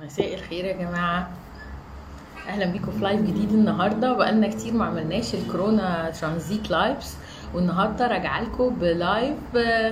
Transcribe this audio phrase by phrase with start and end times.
[0.00, 1.28] مساء الخير يا جماعة.
[2.48, 4.12] أهلا بيكم في live جديد النهاردة.
[4.12, 7.16] بقالنا كتير ما عملناش ال Corona Transit lives
[7.54, 9.36] والنهاردة راجعة لكم ب live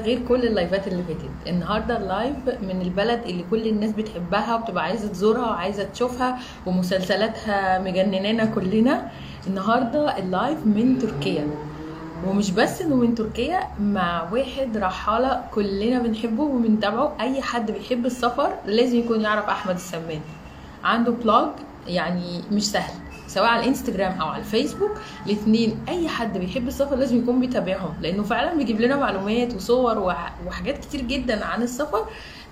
[0.05, 1.31] غير كل اللايفات اللي فاتت.
[1.47, 7.79] النهاردة ال live من البلد اللي كل الناس بتحبها وبتبقى عايزة تزورها وعايزة تشوفها ومسلسلاتها
[7.79, 9.11] مجننانا كلنا.
[9.47, 11.47] النهاردة ال live من تركيا.
[12.27, 17.17] ومش بس إنه من تركيا مع واحد رحالة كلنا بنحبه وبنتابعه.
[17.21, 20.21] أي حد بيحب السفر لازم يكون يعرف أحمد السمان.
[20.85, 21.49] عنده blog
[21.87, 22.93] يعني مش سهل
[23.27, 24.91] سواء على الإنستجرام أو على الفيسبوك.
[25.27, 30.35] الاثنين أي حد بيحب السفر لازم يكون بيتابعهم لأنه فعلا بيجيب لنا معلومات وصور وح-
[30.47, 32.05] وحاجات كتير جدا عن السفر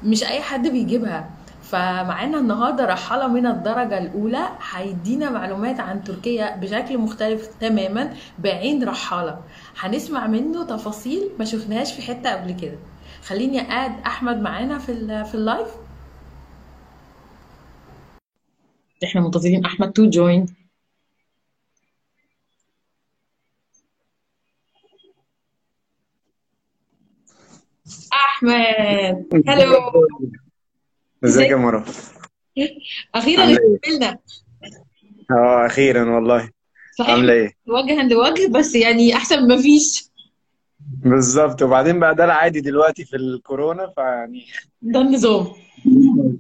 [0.05, 1.31] مش أي حد بيجيبها.
[1.71, 9.41] فمعانا النهارده رحالة من الدرجة الأولى هيدينا معلومات عن تركيا بشكل مختلف تماما بعين رحالة.
[9.79, 12.79] هنسمع منه تفاصيل ما شفناهاش في حتة قبل كده.
[13.23, 15.69] خليني أقعد أحمد معانا في ال- في ال live.
[19.05, 20.47] إحنا منتظرين أحمد تو جوين
[28.13, 29.77] أحمد هلو
[31.25, 31.85] ازيك يا
[33.15, 34.19] أخيرا عاملة إيه؟ اتقابلنا.
[35.31, 36.51] آه أخيرا والله.
[36.99, 37.11] صحيح.
[37.11, 40.11] عاملة إيه؟ وجها لوجه بس يعني أحسن ما فيش.
[40.81, 41.63] بالظبط.
[41.63, 44.47] وبعدين بقى ده العادي دلوقتي في الكورونا فيعني
[44.83, 45.47] ده النظام.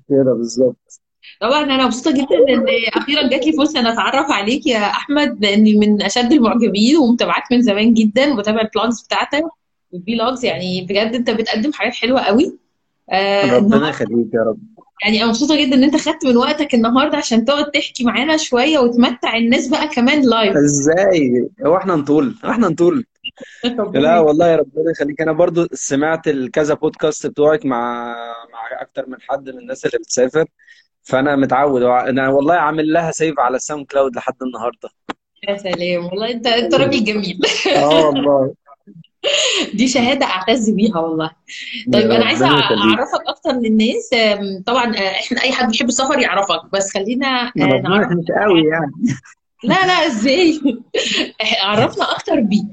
[0.09, 1.01] كده بالظبط.
[1.41, 5.77] طبعا أنا مبسوطة جدا إن أخيرا جات لي فرصة إن أتعرف عليك يا أحمد لأني
[5.79, 9.45] من أشد المعجبين ومتابعاك من زمان جدا وبتابع ال blogs بتاعتك.
[9.93, 12.59] وال vlogs يعني بجد أنت بتقدم حاجات حلوة قوي.
[13.11, 14.59] آه ربنا يخليك يا رب.
[15.05, 18.79] يعني أنا مبسوطة جدا إن أنت خدت من وقتك النهارده عشان تقعد تحكي معانا شوية
[18.79, 23.05] وتمتع الناس بقى كمان live إزاي؟ هو إحنا نطول؟ هو إحنا نطول؟
[23.95, 25.21] لا والله يا ربنا يخليك.
[25.21, 28.15] أنا برضو سمعت الكذا بودكاست بتوعك مع
[28.53, 30.45] مع أكتر من حد من الناس اللي بتسافر.
[31.03, 31.83] فأنا متعود.
[31.83, 34.89] أنا والله عامل لها save على الساوند كلاود لحد النهارده.
[35.49, 36.05] يا سلام.
[36.05, 37.41] والله انت أنت راجل جميل.
[37.77, 38.55] آه والله.
[39.75, 41.31] دي شهادة أعتز بيها والله.
[41.93, 44.11] طيب أنا عايزة أعرفك أكتر للناس
[44.67, 48.93] طبعا آه، إحنا أي حد بيحب السفر يعرفك بس خلينا آه، نعرف مش قوي يعني.
[49.65, 50.61] لا لا إزاي؟
[51.63, 52.67] عرفنا أكتر بيك.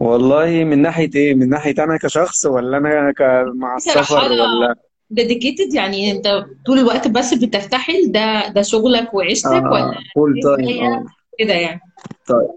[0.00, 3.22] والله من ناحية إيه؟ من ناحية أنا كشخص ولا أنا ك...
[3.54, 4.74] مع السفر ولا؟
[5.10, 10.84] dedicated يعني أنت طول الوقت بس بترتحل ده ده شغلك وعيشتك ولا آه full time
[10.92, 11.04] آه
[11.38, 11.80] كده يعني.
[12.26, 12.48] طيب.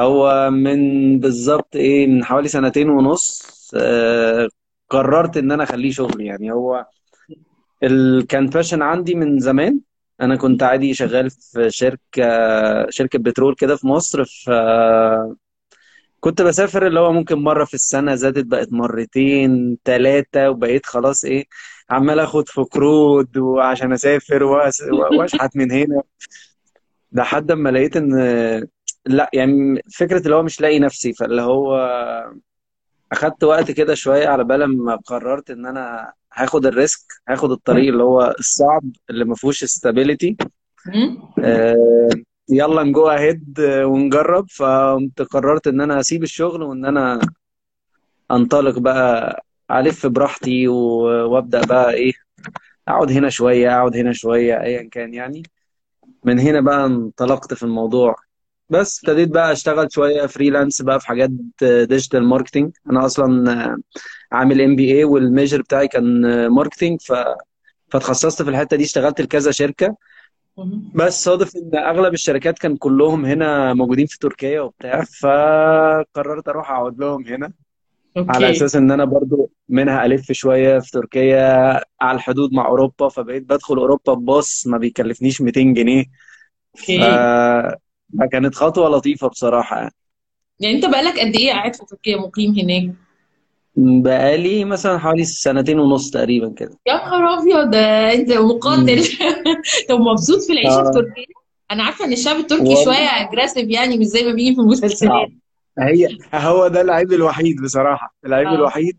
[0.00, 0.78] هو من
[1.20, 3.42] بالظبط إيه من حوالي سنتين ونص
[3.76, 4.48] آه
[4.90, 6.20] قررت إن أنا أخليه شغل.
[6.20, 6.86] يعني هو
[7.82, 8.26] ال...
[8.26, 9.80] كان باشن عندي من زمان.
[10.20, 12.24] أنا كنت عادي شغال في شركة
[12.90, 14.50] شركة بترول كده في مصر ف
[16.20, 21.44] كنت بسافر اللي هو ممكن مرة في السنة زادت بقت مرتين ثلاثة وبقيت خلاص إيه
[21.90, 26.02] عمال آخد في قروض وعشان أسافر وأس- وأشحت من هنا.
[27.12, 28.12] لحد ما لقيت إن
[29.06, 31.76] لا يعني فكرة اللي هو مش لاقي نفسي فاللي هو
[33.12, 37.88] أخدت وقت كده شوية على بال ما قررت إن أنا هاخد ال risk هاخد الطريق
[37.88, 40.36] اللي هو الصعب اللي ما فيهوش stability
[40.86, 41.18] مم؟
[42.48, 44.46] يلا ن go ahead ونجرب.
[44.50, 47.20] فقمت قررت إن أنا أسيب الشغل وإن أنا
[48.30, 52.12] أنطلق بقى ألف براحتي وأبدأ بقى إيه
[52.88, 55.42] أقعد هنا شوية أقعد هنا شوية ايا كان يعني.
[56.24, 58.16] من هنا بقى انطلقت في الموضوع.
[58.70, 61.30] بس ابتديت بقى أشتغل شوية freelance بقى في حاجات
[61.62, 63.76] digital marketing أنا أصلا
[64.32, 67.12] عامل MBA وال major بتاعي كان marketing ف
[67.90, 69.96] فتخصصت في الحتة دي اشتغلت لكذا شركة.
[70.94, 76.98] بس صادف إن أغلب الشركات كان كلهم هنا موجودين في تركيا وبتاع فقررت أروح أقعد
[76.98, 77.52] لهم هنا.
[78.16, 78.50] على okay.
[78.56, 83.76] أساس إن أنا برضو منها ألف شوية في تركيا على الحدود مع أوروبا فبقيت بدخل
[83.76, 86.04] أوروبا بباص ما بيكلفنيش 200 جنيه.
[86.74, 86.98] ف okay
[88.20, 89.76] فكانت خطوة لطيفة بصراحة.
[89.78, 89.92] يعني
[90.60, 92.94] يعني انت بقالك قد إيه قاعد في تركيا مقيم هناك؟
[93.76, 96.78] بقالي مثلا حوالي سنتين ونص تقريبا كده.
[96.86, 99.02] يا نهار أبيض ده انت مقاتل.
[99.88, 100.92] طب مبسوط في العيشة في آه.
[100.92, 101.24] تركيا؟
[101.70, 102.84] أنا عارفة إن الشعب التركي والله.
[102.84, 105.12] شوية aggressive يعني مش زي ما بيجي في المسلسلات.
[105.12, 105.32] صعب
[105.78, 108.14] هي هو ده العيب الوحيد بصراحة.
[108.26, 108.54] العيب آه.
[108.54, 108.96] الوحيد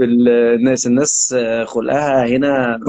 [0.00, 1.34] الناس الناس
[1.66, 2.80] خلقها هنا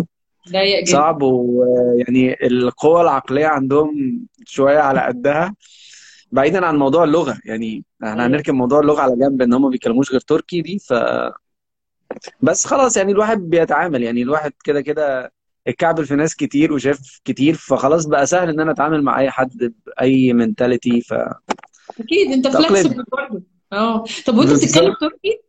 [0.49, 0.91] ضيق جدا.
[0.91, 5.55] صعب ويعني القوة العقلية عندهم شوية على قدها.
[6.31, 8.25] بعيدا عن موضوع اللغة يعني إحنا أيوه.
[8.25, 10.93] هنركن موضوع اللغة على جنب إن هم ما بيتكلموش غير تركي دي ف
[12.41, 15.31] بس خلاص يعني الواحد بيتعامل يعني الواحد كده كده
[15.67, 19.73] اتكعبل في ناس كتير وشاف كتير فخلاص بقى سهل إن أنا أتعامل مع أي حد
[19.85, 21.03] بأي منتاليتي
[21.99, 23.43] أكيد أنت فلكسبل برضه.
[23.73, 24.03] أه.
[24.25, 25.40] طب وأنت بتتكلم تركي؟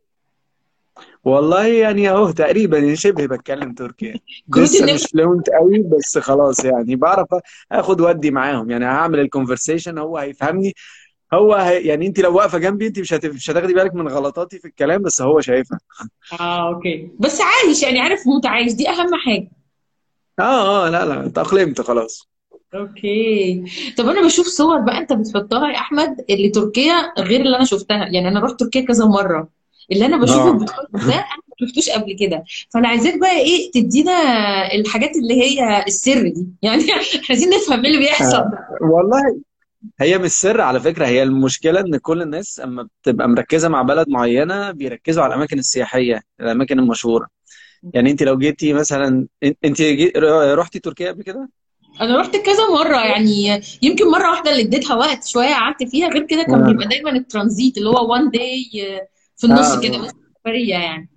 [1.23, 4.21] والله يعني أهو تقريبا يعني شبه بتكلم تركي يعني.
[4.57, 7.27] لسه مش fluent قوي بس خلاص يعني بعرف
[7.71, 8.71] آخد ودي معاهم.
[8.71, 10.73] يعني هعمل ال conversation هو هيفهمني.
[11.33, 13.25] هو هي يعني أنت لو واقفة جنبي أنت مش هت...
[13.25, 15.79] مش هتاخدي بالك من غلطاتي في الكلام بس هو شايفها.
[16.39, 17.11] آه okay.
[17.19, 19.51] بس عايش يعني عارف متعايش دي أهم حاجة.
[20.39, 22.29] آه آه لا لا اتأقلمت خلاص.
[22.75, 23.63] okay.
[23.97, 28.07] طب أنا بشوف صور بقى أنت بتحطها يا أحمد اللي تركيا غير اللي أنا شفتها.
[28.07, 29.62] يعني أنا رحت تركيا كذا مرة.
[29.91, 30.63] اللي أنا بشوفك آه.
[30.63, 31.23] بتحط ده أنا
[31.61, 32.43] ما شفتوش قبل كده.
[32.73, 34.11] فأنا عايزاك بقى إيه تدينا
[34.75, 36.47] الحاجات اللي هي السر دي.
[36.61, 36.83] يعني
[37.29, 38.37] عايزين نفهم إيه اللي بيحصل.
[38.37, 39.21] آه، والله
[39.99, 44.09] هي مش سر على فكرة هي المشكلة إن كل الناس أما بتبقى مركزة مع بلد
[44.09, 47.27] معينة بيركزوا على الأماكن السياحية الأماكن المشهورة.
[47.93, 49.27] يعني أنت لو جيتي مثلا
[49.65, 50.13] أنت جي...
[50.53, 51.49] رحتي تركيا قبل كده؟
[52.01, 56.23] أنا رحت كذا مرة يعني يمكن مرة واحدة اللي اديتها وقت شوية قعدت فيها غير
[56.23, 58.63] كده كان بيبقى آه دايما الترانزيت اللي هو وان داي
[59.47, 59.55] في آه.
[59.55, 60.01] النص كده آه.
[60.01, 61.09] بس سفرية يعني.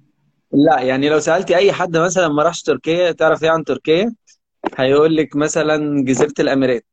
[0.52, 4.14] لا يعني لو سألتي أي حد مثلا ما راحش تركيا تعرف إيه عن تركيا؟
[4.76, 6.86] هيقول لك مثلا جزيرة الأميرات.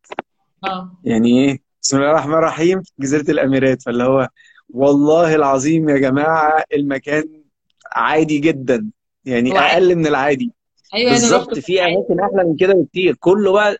[0.63, 0.97] آه.
[1.03, 3.81] يعني إيه؟ بسم الله الرحمن الرحيم جزيرة الأميرات.
[3.81, 4.29] فاللي هو
[4.69, 7.43] والله العظيم يا جماعة المكان
[7.91, 8.89] عادي جدا.
[9.25, 10.51] يعني أقل من العادي.
[10.93, 13.15] أيوه بالظبط في أماكن أحلى من كده بكتير.
[13.19, 13.77] كله بقى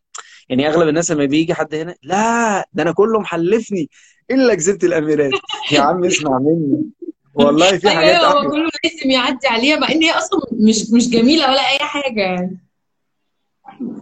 [0.50, 3.90] يعني أغلب الناس لما بيجي حد هنا لا ده أنا كله محلفني
[4.32, 5.32] إلا جزيرة الأميرات.
[5.72, 6.90] يا عم اسمع مني.
[7.34, 11.10] والله في حاجات أيوه هو كله لازم يعدي عليها مع إن هي أصلا مش مش
[11.10, 12.22] جميلة ولا أي حاجة.
[12.22, 12.60] يعني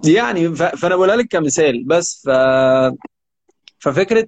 [0.05, 0.55] يعني.
[0.55, 2.29] فأنا بقولها لك كمثال بس ف...
[3.79, 4.27] ففكرة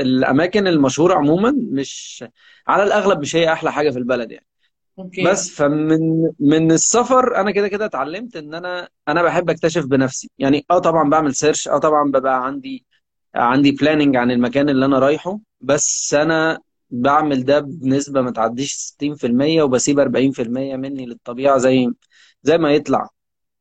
[0.00, 2.24] الأماكن المشهورة عموما مش
[2.68, 4.46] على الأغلب مش هي أحلى حاجة في البلد يعني.
[4.98, 5.24] okay.
[5.24, 10.30] بس فمن من السفر أنا كده كده اتعلمت إن أنا أنا بحب أكتشف بنفسي.
[10.38, 12.84] يعني آه طبعا بعمل search آه طبعا ببقى عندي
[13.34, 15.38] عندي planning عن المكان اللي أنا رايحه.
[15.60, 16.58] بس أنا
[16.90, 21.92] بعمل ده بنسبة ما تعديش 60% وبسيب 40% مني للطبيعة زي
[22.42, 23.08] زي ما يطلع.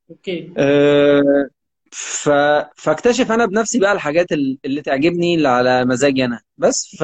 [0.09, 0.53] okay.
[0.57, 1.49] أه
[1.91, 2.29] ف...
[2.75, 6.41] فاكتشف أنا بنفسي بقى الحاجات ال- اللي تعجبني اللي على مزاجي أنا.
[6.57, 7.03] بس ف...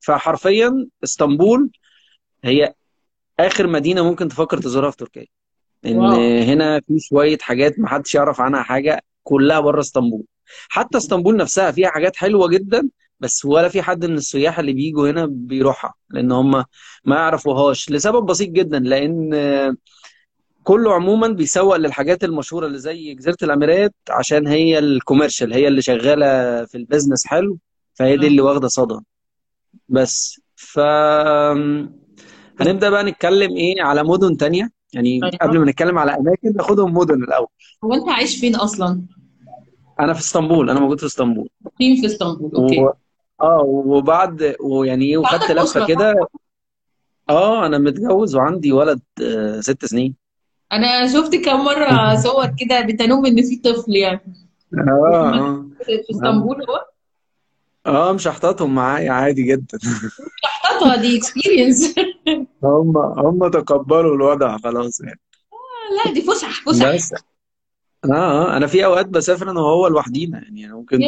[0.00, 1.70] فحرفيا إسطنبول
[2.44, 2.74] هي
[3.40, 5.26] آخر مدينة ممكن تفكر تزورها في تركيا.
[5.86, 6.42] إن wow.
[6.42, 10.22] هنا في شوية حاجات محدش يعرف عنها حاجة كلها بره إسطنبول.
[10.68, 12.88] حتى إسطنبول نفسها فيها حاجات حلوة جدا
[13.20, 16.64] بس ولا في حد من السياح اللي بيجوا هنا بيروحها لأن هم
[17.04, 17.90] ما يعرفوهاش.
[17.90, 19.30] لسبب بسيط جدا لأن
[20.64, 25.82] كله عموما بيسوق للحاجات المشهورة اللي زي جزيرة الأميرات عشان هي ال commercial هي اللي
[25.82, 27.58] شغالة في ال business حلو
[27.94, 29.00] فهي دي اللي واخدة صدى.
[29.88, 30.78] بس ف
[32.60, 36.94] هنبدأ بقى نتكلم إيه على مدن تانية؟ يعني قبل أيوه ما نتكلم على أماكن ناخدهم
[36.94, 37.46] مدن الأول.
[37.84, 39.02] هو أنت عايش فين أصلا؟
[40.00, 41.48] أنا في إسطنبول أنا موجود في إسطنبول.
[41.78, 42.98] فين في إسطنبول؟ و okay
[43.40, 46.14] آه وبعد ويعني إيه وخدت عندك صح؟ كده.
[47.30, 50.14] آه أنا متجوز وعندي ولد آه ست سنين.
[50.72, 54.20] أنا شفت كم مرة صور كده بتنوم إن في طفل يعني.
[54.88, 55.66] آه آه.
[55.84, 56.84] في اسطنبول هو؟
[57.86, 59.78] آه مش هحتاطهم معايا عادي جدا.
[60.64, 61.94] خطوه دي experience
[62.62, 65.20] هم هم تقبلوا الوضع خلاص يعني.
[66.04, 67.12] لا دي فسح بس.
[68.08, 70.98] آه أنا في أوقات بسافر أنا وهو لوحدينا يعني يا ممكن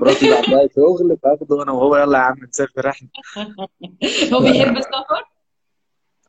[0.00, 3.08] مراتي بعدها شغل فآخده أنا وهو يلا يا عم نسافر إحنا.
[4.32, 5.24] هو بيحب السفر؟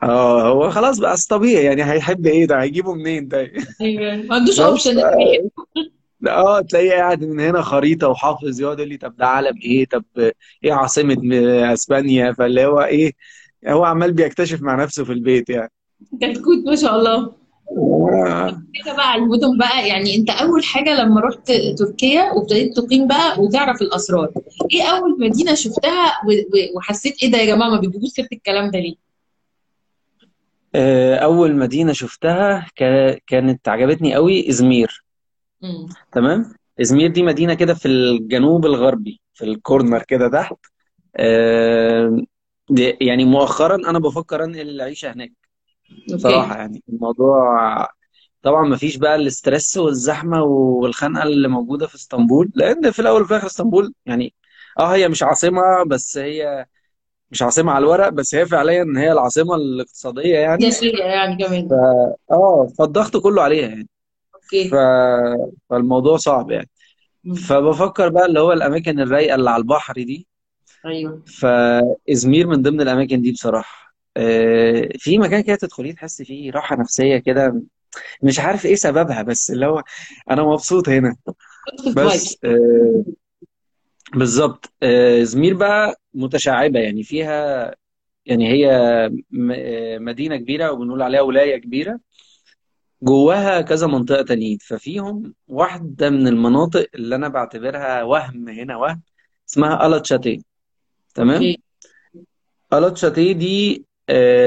[0.04, 3.52] آه هو خلاص بقى طبيعي يعني هيحب إيه؟ ده هيجيبه منين؟ ده
[3.82, 5.00] أيوه ما عندوش اوبشن
[6.28, 10.04] آه تلاقيه قاعد من هنا خريطة وحافظ يقعد يقول لي طب ده علم إيه؟ طب
[10.64, 13.14] إيه عاصمة م- أسبانيا؟ فاللي هو إيه
[13.68, 15.72] هو عمال بيكتشف مع نفسه في البيت يعني.
[16.22, 17.16] كتكوت ما شاء الله.
[17.16, 17.36] آه.
[18.84, 23.42] كده بقى على المدن بقى يعني انت أول حاجة لما رحت تركيا وابتديت تقيم بقى
[23.42, 24.32] وتعرف الأسرار.
[24.74, 26.14] إيه أول مدينة شفتها
[26.76, 28.96] وحسيت إيه ده يا جماعة ما بيجيبوش سيرة الكلام ده ليه؟
[30.76, 35.06] آه، أول مدينة شفتها كا- كانت عجبتني قوي إزمير.
[35.64, 40.56] امم تمام؟ إزمير دي مدينة كده في الجنوب الغربي في الكورنر كده تحت.
[41.16, 42.22] آه،
[43.02, 45.32] يعني مؤخرا أنا بفكر أنقل العيشة هناك.
[46.00, 46.16] okay.
[46.16, 47.88] بصراحة يعني الموضوع
[48.44, 53.22] طبعا ما فيش بقى ال stress والزحمة والخنقة اللي موجودة في اسطنبول لأن في الأول
[53.22, 54.34] وفي الآخر اسطنبول يعني
[54.80, 56.66] آه هي مش عاصمة بس هي
[57.32, 60.72] مش عاصمة على الورق بس هي فعليا هي العاصمة الاقتصادية يعني.
[60.72, 61.70] سياسيه يعني ف كمان
[62.32, 63.90] آه فالضغط كله عليها يعني.
[64.32, 64.36] ف...
[64.36, 64.70] okay
[65.70, 66.70] فالموضوع صعب يعني.
[67.48, 70.28] فبفكر بقى اللي هو الأماكن الرايقة اللي على البحر دي.
[70.86, 71.22] أيوه.
[71.26, 73.82] فإزمير من ضمن الأماكن دي بصراحة.
[73.82, 73.91] آه،
[75.00, 77.62] في مكان كده تدخليه تحس فيه راحة نفسية كده
[78.24, 79.84] مش عارف إيه سببها بس اللي هو
[80.32, 81.16] أنا مبسوط هنا.
[81.96, 83.04] بس آه،
[84.14, 84.74] بالظبط.
[84.84, 87.76] آه، ازمير بقى متشعبة يعني فيها
[88.26, 88.68] يعني هي
[89.32, 92.00] م- آه، مدينة كبيرة وبنقول عليها ولاية كبيرة.
[93.04, 99.02] جواها كذا منطقة تانيين ففيهم واحدة من المناطق اللي أنا بعتبرها وهم هنا وهم
[99.50, 100.40] اسمها ألاتشاتيه.
[101.16, 101.62] تمام؟ أوكي.
[102.74, 103.91] ألاتشاتيه دي آه،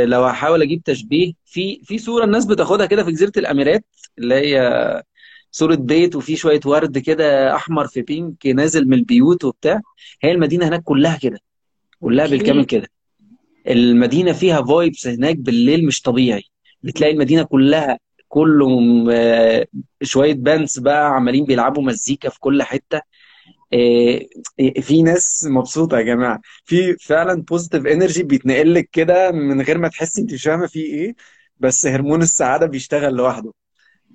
[0.04, 3.84] لو هحاول أجيب تشبيه في في صورة الناس بتاخدها كده في جزيرة الأميرات
[4.18, 5.02] اللي هي
[5.50, 9.80] صورة بيت وفي شوية ورد كده أحمر في بينك نازل من البيوت وبتاع.
[10.22, 11.38] هي المدينة هناك كلها كده
[12.00, 12.88] كلها بالكامل كده.
[13.68, 16.42] المدينة فيها vibes هناك بالليل مش طبيعي.
[16.82, 18.68] بتلاقي المدينة كلها كله
[19.12, 19.66] آه،
[20.02, 22.96] شوية bands بقى عمالين بيلعبوا مزيكا في كل حتة.
[22.96, 23.02] آه،
[24.80, 26.40] في ناس مبسوطة يا جماعة.
[26.64, 30.84] في فعلا positive energy بيتنقل لك كده من غير ما تحسي انت مش فاهمة فيه
[30.84, 31.14] إيه
[31.60, 33.52] بس هرمون السعادة بيشتغل لوحده.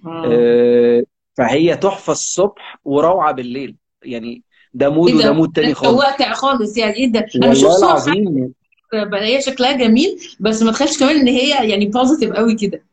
[0.07, 1.03] آه،
[1.37, 3.75] فهي تحفة الصبح وروعة بالليل.
[4.03, 5.99] يعني ده mood إيه وده ده mood تاني خالص.
[5.99, 6.77] واقع خالص.
[6.77, 8.51] يعني إيه ده؟ أنا بشوف صور
[8.93, 12.88] بلاقيها شكلها جميل بس ما تخيلش كمان إن هي يعني positive قوي كده.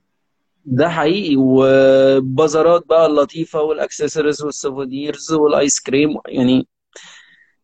[0.66, 1.36] ده حقيقي.
[1.38, 6.66] وبازارات بقى اللطيفة وال accessories وال souvenirs وال ice cream يعني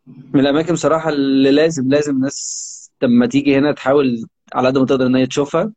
[0.06, 5.06] من الأماكن بصراحة اللي لازم لازم الناس لما تيجي هنا تحاول على قد ما تقدر
[5.06, 5.72] إن هي تشوفها.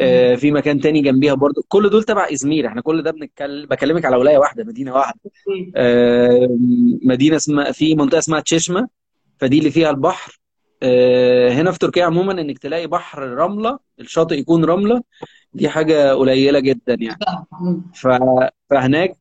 [0.00, 1.64] آه، في مكان تاني جنبيها برضو.
[1.68, 2.66] كل دول تبع إزمير.
[2.66, 5.20] إحنا كل ده بنتكلم بكلمك على ولاية واحدة مدينة واحدة.
[5.26, 6.48] okay آه،
[7.02, 8.88] مدينة اسمها في منطقة اسمها تشيشمة.
[9.38, 10.40] فدي اللي فيها البحر.
[10.82, 15.02] آه، هنا في تركيا عموما إنك تلاقي بحر رملة الشاطئ يكون رملة.
[15.56, 17.18] دي حاجة قليلة جدا يعني.
[17.94, 18.08] ف...
[18.70, 19.16] فهناك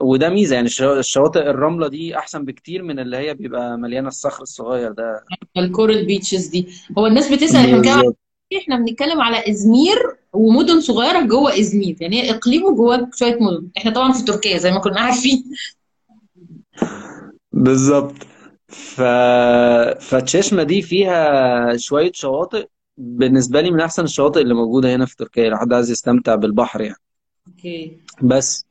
[0.00, 4.42] وده ميزة يعني الش- الشواطئ الرملة دي أحسن بكتير من اللي هي بيبقى مليانة الصخر
[4.42, 5.24] الصغير ده.
[5.56, 6.68] ال coral beaches دي.
[6.98, 8.18] هو الناس بتسأل إحنا بنتكلم على بالظبط
[8.52, 11.96] إيه؟ إحنا بنتكلم على إزمير ومدن صغيرة جوه إزمير.
[12.00, 13.68] يعني هي اقليم وجواه شوية مدن.
[13.76, 15.44] إحنا طبعا في تركيا زي ما كنا عارفين.
[17.52, 18.14] بالظبط.
[18.68, 19.02] ف...
[20.00, 25.50] فتشيشمة دي فيها شوية شواطئ بالنسبة لي من أحسن الشواطئ اللي موجودة هنا في تركيا
[25.50, 26.96] لو حد عايز يستمتع بالبحر يعني.
[27.48, 27.98] okay.
[28.22, 28.66] بس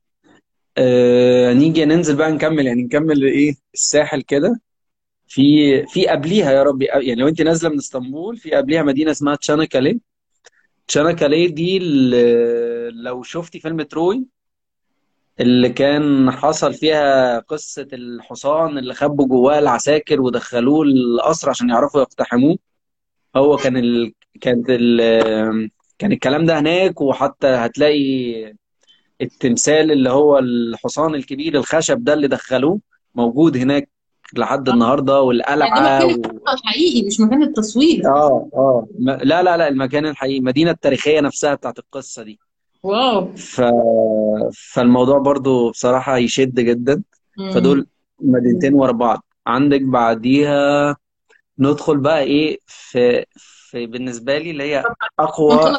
[0.78, 4.62] آه نيجي ننزل بقى نكمل يعني نكمل إيه الساحل كده.
[5.28, 9.36] في في قبليها يا ربي يعني لو أنت نازلة من إسطنبول في قبليها مدينة اسمها
[9.36, 10.00] تشاناكالي
[10.88, 11.80] تشاناكالي دي
[12.90, 14.26] لو شفتي فيلم Troy
[15.40, 22.58] اللي كان حصل فيها قصة الحصان اللي خبوا جواه العساكر ودخلوه القصر عشان يعرفوا يقتحموه.
[23.36, 24.14] هو كان ال...
[24.42, 25.70] كانت ال...
[26.00, 28.54] كان الكلام ده هناك وحتى هتلاقي
[29.22, 32.80] التمثال اللي هو الحصان الكبير الخشب ده اللي دخلوه
[33.16, 33.90] موجود هناك
[34.38, 34.74] لحد آه.
[34.74, 36.40] النهارده يعني ده والقلعة مكان و...
[36.54, 38.08] الحقيقي مش مكان التصوير.
[38.08, 38.88] آه آه.
[39.00, 42.40] لا لا لا المكان الحقيقي المدينة التاريخية نفسها بتاعت القصة دي.
[42.84, 43.36] واو.
[43.36, 43.62] ف...
[44.74, 47.04] فالموضوع برضو بصراحة يشد جدا.
[47.38, 47.52] مم.
[47.52, 47.88] فدول
[48.20, 49.26] مدينتين ورا بعض.
[49.48, 50.96] عندك بعديها
[51.60, 54.84] ندخل بقى إيه في, في بالنسبة لي اللي هي
[55.20, 55.78] أقوى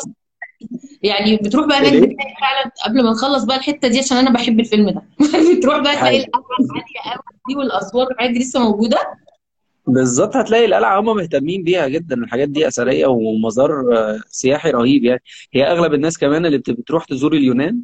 [1.03, 4.61] يعني بتروح بقى هناك بتلاقي فعلا قبل ما نخلص بقى الحتة دي عشان أنا بحب
[4.61, 5.03] الفيلم ده.
[5.59, 8.99] بتروح بقى تلاقي حاجة القهوه العاليه قوي دي والاسوار والحاجات دي لسه موجودة.
[9.87, 13.85] بالظبط هتلاقي القلعة هم مهتمين بيها جدا الحاجات دي أثرية ومزار
[14.29, 15.23] سياحي رهيب يعني.
[15.55, 17.83] هي أغلب الناس كمان اللي بت- بتروح تزور اليونان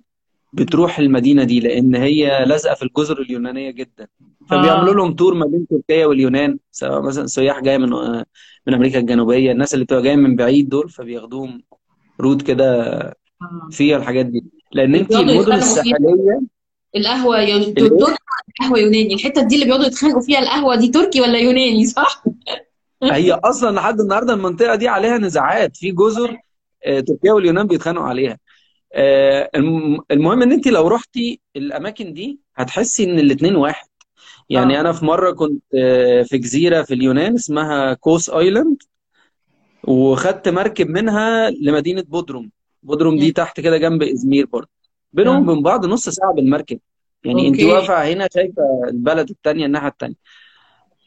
[0.52, 4.06] بتروح المدينة دي لأن هي لازقة في الجزر اليونانية جدا.
[4.50, 4.96] فبيعملوا آه.
[4.96, 8.24] لهم تور ما بين تركيا واليونان سواء مثلا سياح جاية من آه،
[8.66, 11.62] من أمريكا الجنوبية الناس اللي بتبقى جاية من بعيد دول فبياخدوهم
[12.20, 12.64] روت كده
[13.42, 13.68] آه.
[13.70, 14.44] فيها الحاجات دي.
[14.76, 16.40] أنت بيقعدوا المدن الساحلية
[16.96, 18.16] القهوة يون-؟ تركي
[18.60, 19.14] قهوة يوناني.
[19.14, 22.24] الحتة دي اللي بيقعدوا يتخانقوا فيها القهوة دي تركي ولا يوناني؟ صح؟
[23.02, 25.76] هي أصلا لحد النهارده المنطقة دي عليها نزاعات.
[25.76, 26.36] في جزر
[26.86, 28.38] آه، تركيا واليونان بيتخانقوا عليها.
[28.94, 33.88] آه، الم- المهم إن انت لو رحتي الأماكن دي هتحسي إن الاتنين واحد.
[34.50, 34.80] يعني آه.
[34.80, 38.82] أنا في مرة كنت آه، في جزيرة في اليونان اسمها كوس island
[39.84, 42.50] وخدت مركب منها لمدينة بودروم.
[42.82, 43.32] بودروم دي.
[43.32, 44.68] تحت كده جنب إزمير برضه.
[45.12, 46.78] بينهم وبين بعض نص ساعة بالمركب.
[47.24, 50.14] يعني أنت واقفة هنا شايفة البلد التانية الناحية التانية.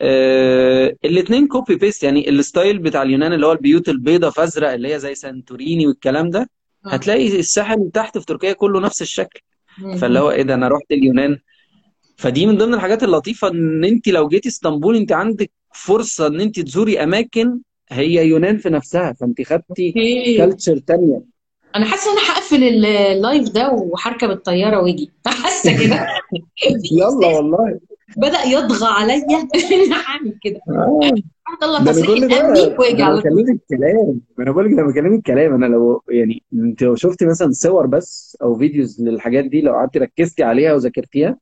[0.01, 4.71] آه الاثنين copy paste يعني ال style بتاع اليونان اللي هو البيوت البيضاء في ازرق
[4.71, 6.49] اللي هي زي سانتوريني والكلام ده
[6.85, 9.39] هتلاقي الساحل تحت في تركيا كله نفس الشكل.
[10.01, 10.19] فاللي.
[10.19, 11.37] هو إيه ده أنا رحت اليونان
[12.23, 16.59] فدي من ضمن الحاجات اللطيفة إن أنت لو جيتي إسطنبول أنت عندك فرصة إن أنت
[16.59, 20.37] تزوري أماكن هي يونان في نفسها فأنت خدتي okay.
[20.37, 21.21] culture تانية.
[21.75, 25.11] أنا حاسة إن أنا هقفل ال live ده وهركب الطياره وأجي.
[25.27, 26.07] حاسة كده.
[26.99, 27.79] يلا والله.
[28.17, 29.39] بدأ يطغى عليا.
[29.73, 30.59] ان اعمل كده.
[31.63, 33.43] أنا تصريح كل ده امني وأجي أنا على طول.
[33.43, 34.21] بكلمك كلام.
[34.37, 35.53] ما أنا بقول لك ده بكلمك كلام.
[35.53, 39.99] أنا لو يعني أنت لو شفتي مثلا صور بس أو videos للحاجات دي لو قعدتي
[39.99, 41.37] ركزتي عليها وذاكرتيها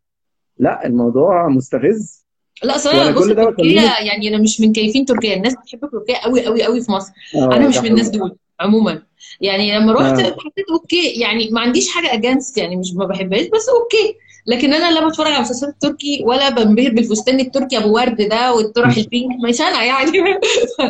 [0.62, 2.26] لا الموضوع مستفز.
[2.64, 5.36] لا أنا وأنا بص تركيا يعني أنا مش من كييفين تركيا.
[5.36, 7.12] الناس بتحب تركيا قوي قوي قوي في مصر.
[7.36, 9.02] أنا آه مش من الناس دول عموما.
[9.42, 10.24] يعني لما رحت آه.
[10.24, 14.16] حسيت okay يعني ما عنديش حاجة against يعني مش ما بحبهاش بس okay.
[14.48, 18.98] لكن أنا لا بتفرج على مسلسلات تركي ولا بنبهر بالفستان التركي أبو ورد ده والطرح
[18.98, 20.12] البينك مش أنا يعني.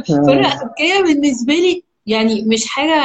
[0.08, 3.02] فانا آه تركيا بالنسبة لي يعني مش حاجة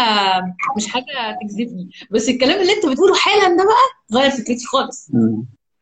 [0.77, 1.91] مش حاجة تجذبني.
[2.11, 5.11] بس الكلام اللي أنت بتقوله حالا ده بقى غير فكرتي خالص.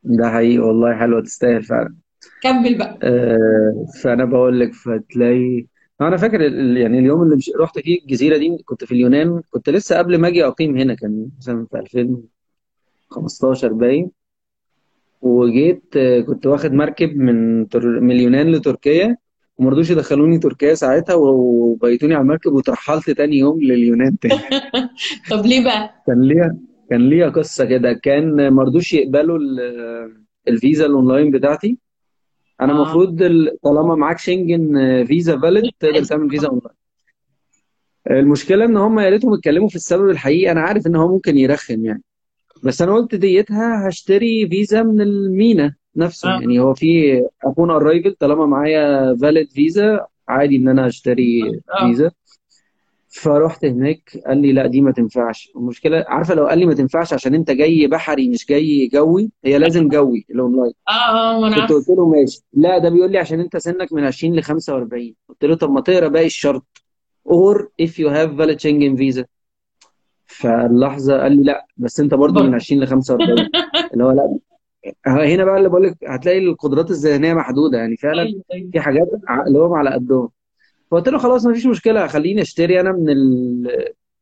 [0.04, 1.94] ده حقيقي والله حلوة تستاهل فعلا.
[2.42, 2.98] كمل بقى.
[3.02, 5.66] آه فأنا بقول لك فتلاقي
[6.00, 7.50] أنا فاكر ال- يعني اليوم اللي مش...
[7.60, 11.28] رحت فيه الجزيرة دي كنت في اليونان كنت لسه قبل ما أجي أقيم هنا كان
[11.38, 14.10] مثلا في 2015 باين.
[15.22, 18.00] وجيت آه، كنت واخد مركب من تر...
[18.00, 19.16] من اليونان لتركيا
[19.58, 24.34] وما رضوش يدخلوني تركيا ساعتها وبيتوني على المركب وترحلت تاني يوم لليونان تاني.
[25.30, 26.56] طب ليه بقى؟ كان ليها
[26.90, 27.92] كان ليها قصة كده.
[27.92, 31.78] كان ما رضوش يقبلوا ال- الفيزا الأونلاين بتاعتي.
[32.60, 32.76] أنا آه.
[32.76, 36.74] المفروض ال- طالما معاك شنجن آه، فيزا valid تقدر تعمل فيزا أونلاين.
[38.10, 40.52] المشكلة إن هم يا ريتهم اتكلموا في السبب الحقيقي.
[40.52, 42.02] أنا عارف إن هو ممكن يرخم يعني.
[42.62, 46.28] بس أنا قلت ديتها هشتري فيزا من المينا نفسه.
[46.36, 46.40] آه.
[46.40, 51.42] يعني هو في upon arrival طالما معايا valid visa عادي إن أنا اشتري
[51.80, 51.86] آه.
[51.86, 52.10] فيزا.
[53.14, 55.52] فرحت هناك قال لي لا دي ما تنفعش.
[55.56, 59.58] المشكلة عارفة لو قال لي ما تنفعش عشان انت جاي بحري مش جاي جوي هي
[59.58, 62.42] لازم جوي الاونلاين آه آه ما أنا كنت قلت له ماشي.
[62.52, 65.80] لا ده بيقول لي عشان انت سنك من 20 ل 45 قلت له طب ما
[65.80, 66.64] تقرا باقي الشرط.
[67.28, 69.24] Or if you have valid Schengen visa.
[70.26, 73.48] فاللحظة قال لي لا بس انت برضو من برضه 20 ل 45
[73.92, 74.38] اللي هو لا.
[75.06, 77.78] هنا بقى اللي بقول لك هتلاقي القدرات الذهنية محدودة.
[77.78, 78.70] يعني فعلا أيوه أيوه.
[78.72, 80.28] في حاجات عقلهم على قدهم.
[80.94, 83.68] فقلت له خلاص ما فيش مشكلة خليني أشتري أنا من ال...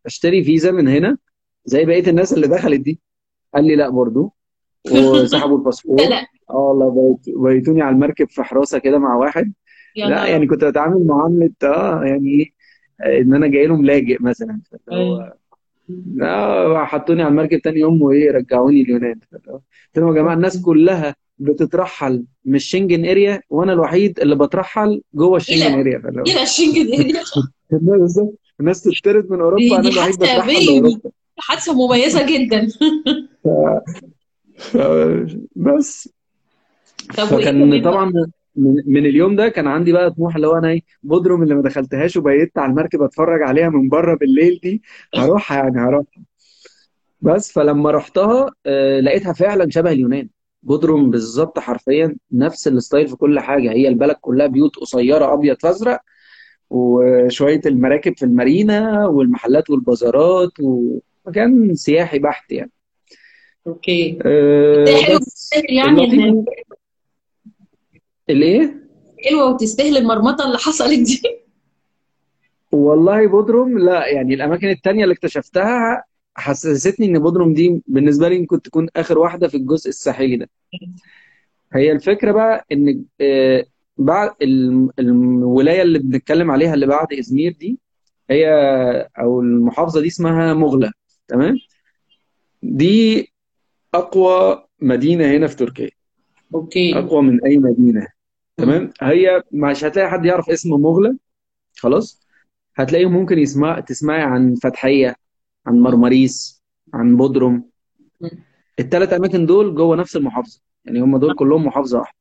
[0.06, 1.18] أشتري فيزا من هنا
[1.64, 3.00] زي بقية الناس اللي دخلت دي.
[3.54, 4.32] قال لي لا برضو.
[4.92, 6.00] وسحبوا الباسبور.
[6.50, 7.36] آه والله بيت...
[7.36, 9.52] بيتوني على المركب في حراسة كده مع واحد.
[9.96, 12.50] لا يعني كنت بتعامل معاملة آه يعني إيه
[13.00, 14.60] آه، إن أنا جاي لهم لاجئ مثلا.
[14.92, 15.32] هو
[16.22, 19.20] آه حطوني على المركب تاني يوم وإيه رجعوني اليونان.
[19.32, 19.62] قلت
[19.96, 25.80] لهم يا جماعة الناس كلها بتترحل من الشنجن area وأنا الوحيد اللي بترحل جوه الشنجن
[25.80, 27.22] إلى اريا إلى الشنجن اريا
[27.72, 28.20] الناس
[28.60, 32.68] الناس تطرد من أوروبا أنا الوحيد بترحل baby لاوروبا حادثة مميزة جدا.
[35.56, 36.08] بس.
[37.12, 38.12] فكان طبعا
[38.86, 42.16] من, اليوم ده كان عندي بقى طموح اللي هو أنا إيه بودروم اللي ما دخلتهاش
[42.16, 44.82] وبيت على المركب أتفرج عليها من بره بالليل دي
[45.14, 46.04] هروحها يعني هروح
[47.20, 50.28] بس فلما رحتها آه، لقيتها فعلا شبه اليونان.
[50.62, 53.72] بودروم بالظبط حرفيا نفس الستايل في كل حاجة.
[53.72, 56.00] هي البلد كلها بيوت قصيرة أبيض فازرق
[56.70, 62.70] وشوية المراكب في المارينا والمحلات والبازارات ومكان سياحي بحت يعني.
[63.66, 64.12] okay.
[65.20, 66.44] تستاهل يعني اللطيف
[68.30, 68.82] الإيه؟
[69.24, 71.22] حلوة وتستاهل المرمطة اللي حصلت دي.
[72.72, 78.62] والله بودروم لا يعني الأماكن التانية اللي اكتشفتها حسستني إن بودروم دي بالنسبة لي ممكن
[78.62, 80.50] تكون آخر واحدة في الجزء الساحلي ده.
[81.72, 83.64] هي الفكرة بقى إن آه،
[83.98, 84.30] بعد
[84.98, 87.78] الولاية اللي بنتكلم عليها اللي بعد إزمير دي
[88.30, 88.48] هي
[89.18, 90.92] أو المحافظة دي اسمها مغلة
[91.28, 91.58] تمام؟
[92.62, 93.32] دي
[93.94, 95.90] أقوى مدينة هنا في تركيا.
[96.54, 96.98] okay.
[96.98, 98.06] أقوى من أي مدينة.
[98.56, 101.16] تمام؟ هي مش هتلاقي حد يعرف اسم مغلة
[101.78, 102.26] خلاص؟
[102.76, 105.14] هتلاقيه ممكن يسمع تسمعي عن فتحية
[105.66, 106.62] عن مرمريس
[106.94, 107.70] عن بودروم.
[108.80, 110.60] الثلاث أماكن دول جوه نفس المحافظة.
[110.84, 112.16] يعني هم دول كلهم محافظة واحدة.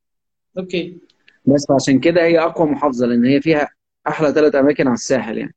[0.58, 0.98] okay.
[1.46, 3.68] بس فعشان كده هي أقوى محافظة لأن هي فيها
[4.08, 5.54] أحلى ثلاث أماكن على الساحل يعني.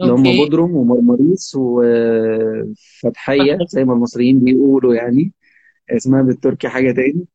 [0.00, 5.32] اللي هم بودروم ومرمريس وفتحية زي ما المصريين بيقولوا يعني.
[5.90, 7.26] اسمها بالتركي حاجة تاني.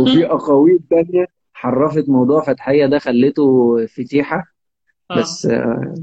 [0.00, 4.44] وفي أقاويل تانية حرفت موضوع فتحية ده خلته فتيحة.
[5.10, 5.20] آه.
[5.20, 5.94] بس آه،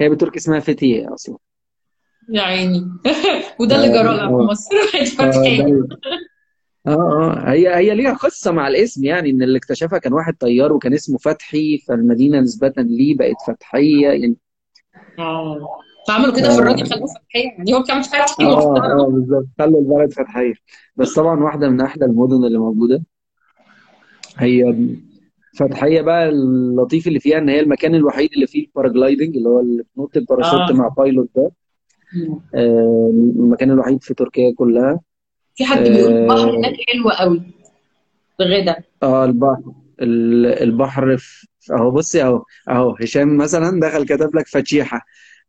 [0.00, 1.38] هي بالتركي اسمها فتية أصلا.
[2.28, 2.86] يا عيني.
[3.60, 4.74] وده اللي آه جرى لها في آه مصر
[5.20, 5.88] آه،
[6.86, 10.72] آه آه هي هي ليها قصة مع الاسم يعني إن اللي اكتشفها كان واحد طيار
[10.72, 14.36] وكان اسمه فتحي فالمدينة نسبه ليه بقت فتحية يعني
[15.18, 15.68] آه.
[16.08, 16.94] فعملوا كده في الراجل آه.
[16.94, 17.48] خلوه فتحية.
[17.58, 19.46] يعني هو كان فتحي آه آه، بالظبط.
[19.58, 20.54] خلوا البلد فتحية.
[20.96, 23.02] بس طبعا واحدة من أحلى المدن اللي موجودة.
[24.38, 24.74] هي
[25.58, 29.60] فتحية بقى اللطيف اللي فيها إن هي المكان الوحيد اللي فيه ال paragliding اللي هو
[29.60, 30.72] اللي بتنط الباراشوت آه.
[30.72, 31.42] مع pilot ده.
[31.42, 31.67] آه،
[32.54, 35.00] المكان الوحيد في تركيا كلها.
[35.56, 37.42] في حد بيقول البحر آه هناك حلو قوي.
[38.40, 38.76] الغدا.
[39.02, 39.62] آه، البحر.
[40.00, 45.06] ال- البحر في أهو بصي أهو أهو هشام مثلا دخل كتب لك فتشيحه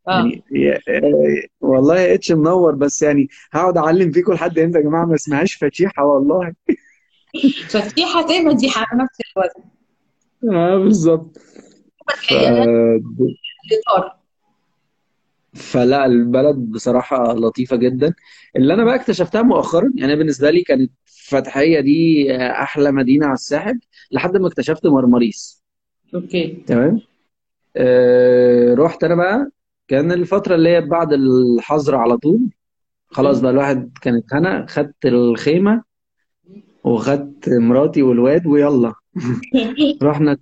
[0.08, 0.12] آه.
[0.12, 5.04] يعني يا- آه، والله إتش منور بس يعني هقعد أعلم فيكم لحد إمتى يا جماعة
[5.04, 6.52] ما اسمهاش فتشيحه والله.
[7.70, 9.70] فتيحة زي ما دي حق نفس الوزن.
[10.56, 11.38] آه بالظبط.
[12.28, 12.32] ف...
[12.32, 14.16] الاطار
[15.54, 18.14] فلا البلد بصراحة لطيفة جدا.
[18.56, 23.34] اللي أنا بقى اكتشفتها مؤخرا يعني أنا بالنسبة لي كانت فتحية دي أحلى مدينة على
[23.34, 23.80] الساحل
[24.12, 25.62] لحد ما اكتشفت مرمريس.
[26.14, 26.62] okay.
[26.66, 27.00] تمام؟
[27.76, 29.50] أه رحت أنا بقى
[29.88, 32.40] كان الفترة اللي هي بعد الحظر على طول.
[33.06, 35.82] خلاص بقى الواحد كانت هنا خدت الخيمة
[36.84, 38.94] وخدت مراتي والواد ويلا.
[40.02, 40.36] رحنا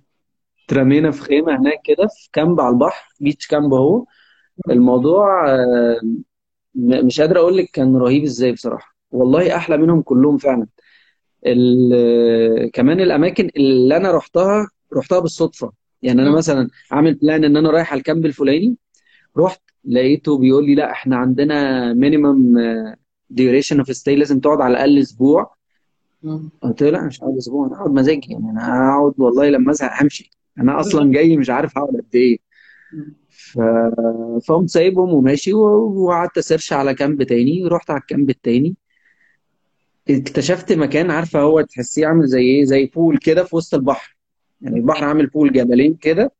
[0.65, 4.05] اترمينا في خيمة هناك كده في camp على البحر beach camp هو
[4.69, 6.01] الموضوع آه،
[6.75, 8.95] مش قادر أقول لك كان رهيب إزاي بصراحة.
[9.11, 10.67] والله أحلى منهم كلهم فعلا.
[12.73, 14.67] كمان الأماكن اللي أنا رحتها
[14.97, 15.71] رحتها بالصدفة.
[16.01, 18.75] يعني أنا مثلا عامل plan إن أنا رايح على ال camp الفلاني
[19.37, 22.57] رحت لقيته بيقول لي لا إحنا عندنا minimum
[23.29, 25.55] duration of stay لازم تقعد على الأقل أسبوع.
[26.61, 28.31] قلت له لا مش هقعد أسبوع أنا هقعد مزاجي.
[28.31, 30.31] يعني أنا هقعد والله لما أزهق همشي.
[30.57, 32.37] أنا أصلا جاي مش عارف هقعد قد إيه.
[33.51, 38.75] فقمت سايبهم وماشي وقعدت ا search على camp تاني رحت على ال camp التاني.
[40.09, 44.17] اكتشفت مكان عارفة هو تحسيه عامل زي إيه؟ زي pool كده في وسط البحر.
[44.61, 46.31] يعني البحر عامل pool جبلين كده.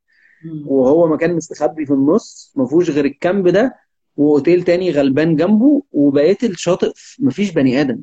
[0.66, 3.76] وهو مكان مستخبي في النص ما فيهوش غير ال camp ده
[4.18, 8.02] وأوتيل تاني غلبان جنبه وبقيه الشاطئ ما فيش بني آدم.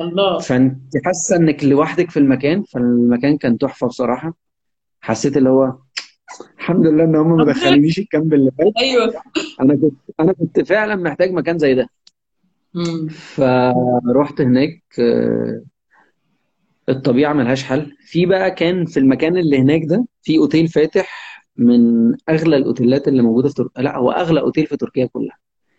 [0.00, 0.38] الله.
[0.38, 4.34] فأنت حاسة إنك لوحدك في المكان فالمكان كان تحفة بصراحة.
[5.00, 5.78] حسيت اللي هو
[6.68, 8.72] الحمد لله إن هم ما دخلونيش ال camp اللي فات.
[8.78, 9.14] أيوه.
[9.60, 11.88] أنا كنت أنا كنت فعلا محتاج مكان زي ده.
[13.10, 15.62] فروحت هناك آه،
[16.88, 17.96] الطبيعة ملهاش حل.
[18.00, 23.22] في بقى كان في المكان اللي هناك ده في أوتيل فاتح من أغلى الأوتيلات اللي
[23.22, 25.38] موجودة في تركيا لا هو أغلى أوتيل في تركيا كلها.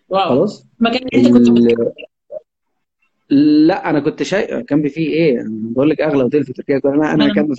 [0.10, 0.30] واو.
[0.30, 1.94] خلاص؟ المكان اللي أنت كنت ال...
[3.68, 6.94] لا أنا كنت شايف كان فيه إيه؟ بقول لك أغلى أوتيل في تركيا كلها.
[6.94, 7.48] أنا أنا كان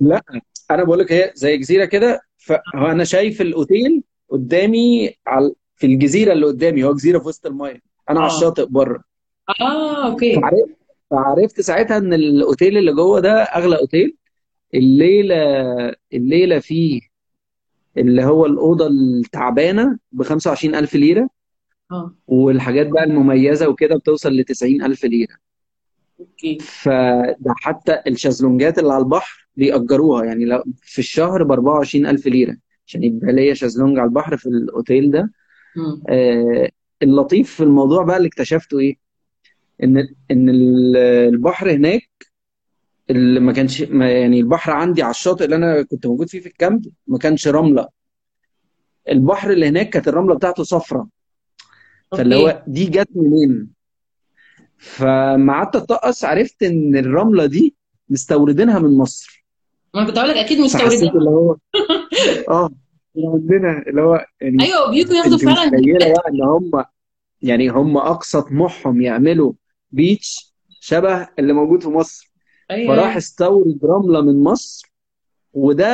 [0.00, 0.22] لا.
[0.70, 6.32] أنا بقول لك هي زي جزيرة كده فهو أنا شايف الاوتيل قدامي على في الجزيرة
[6.32, 7.82] اللي قدامي هو جزيرة في وسط الماية.
[8.10, 8.36] أنا على آه.
[8.36, 9.04] الشاطئ بره.
[9.60, 10.34] آه okay.
[10.40, 10.76] فعرفت
[11.10, 14.16] فعرفت ساعتها إن الاوتيل اللي جوه ده أغلى أوتيل.
[14.74, 15.36] الليلة
[16.12, 17.00] الليلة فيه
[17.96, 21.28] اللي هو الأوضة التعبانة ب 25000 ليرة.
[21.92, 22.14] آه.
[22.26, 25.34] والحاجات بقى المميزة وكده بتوصل ل 90000 ليرة.
[26.20, 26.58] okay.
[26.60, 32.56] فده حتى الشازلونجات اللي على البحر بيأجروها يعني لو في الشهر ب 24000 ليرة.
[32.86, 35.32] عشان يبقى ليا شازلونج على البحر في الأوتيل ده.
[36.08, 36.68] آه
[37.02, 38.96] اللطيف في الموضوع بقى اللي اكتشفته إيه؟
[39.82, 39.98] إن
[40.30, 40.96] إن ال-
[41.34, 42.10] البحر هناك
[43.10, 46.46] اللي ما كانش ما يعني البحر عندي على الشاطئ اللي أنا كنت موجود فيه في
[46.46, 47.88] ال camp ما كانش رملة.
[49.08, 51.08] البحر اللي هناك كانت الرملة بتاعته صفرة.
[52.12, 53.68] فاللي هو دي جت منين؟
[54.78, 57.74] فما قعدت اتطقس عرفت إن الرملة دي
[58.08, 59.43] مستوردينها من مصر.
[59.94, 61.56] ما أنا كنت هقول لك أكيد مستوردين اللي هو
[62.50, 62.70] آه
[63.16, 66.84] اللي عندنا اللي هو يعني أيوه بيجوا ياخدوا فعلا متخيلة بقى إن هم
[67.42, 69.52] يعني هم اقصى طموحهم يعملوا
[69.90, 72.32] بيتش شبه اللي موجود في مصر.
[72.70, 72.96] أيوه.
[72.96, 74.92] فراح استورد رملة من مصر
[75.52, 75.86] وده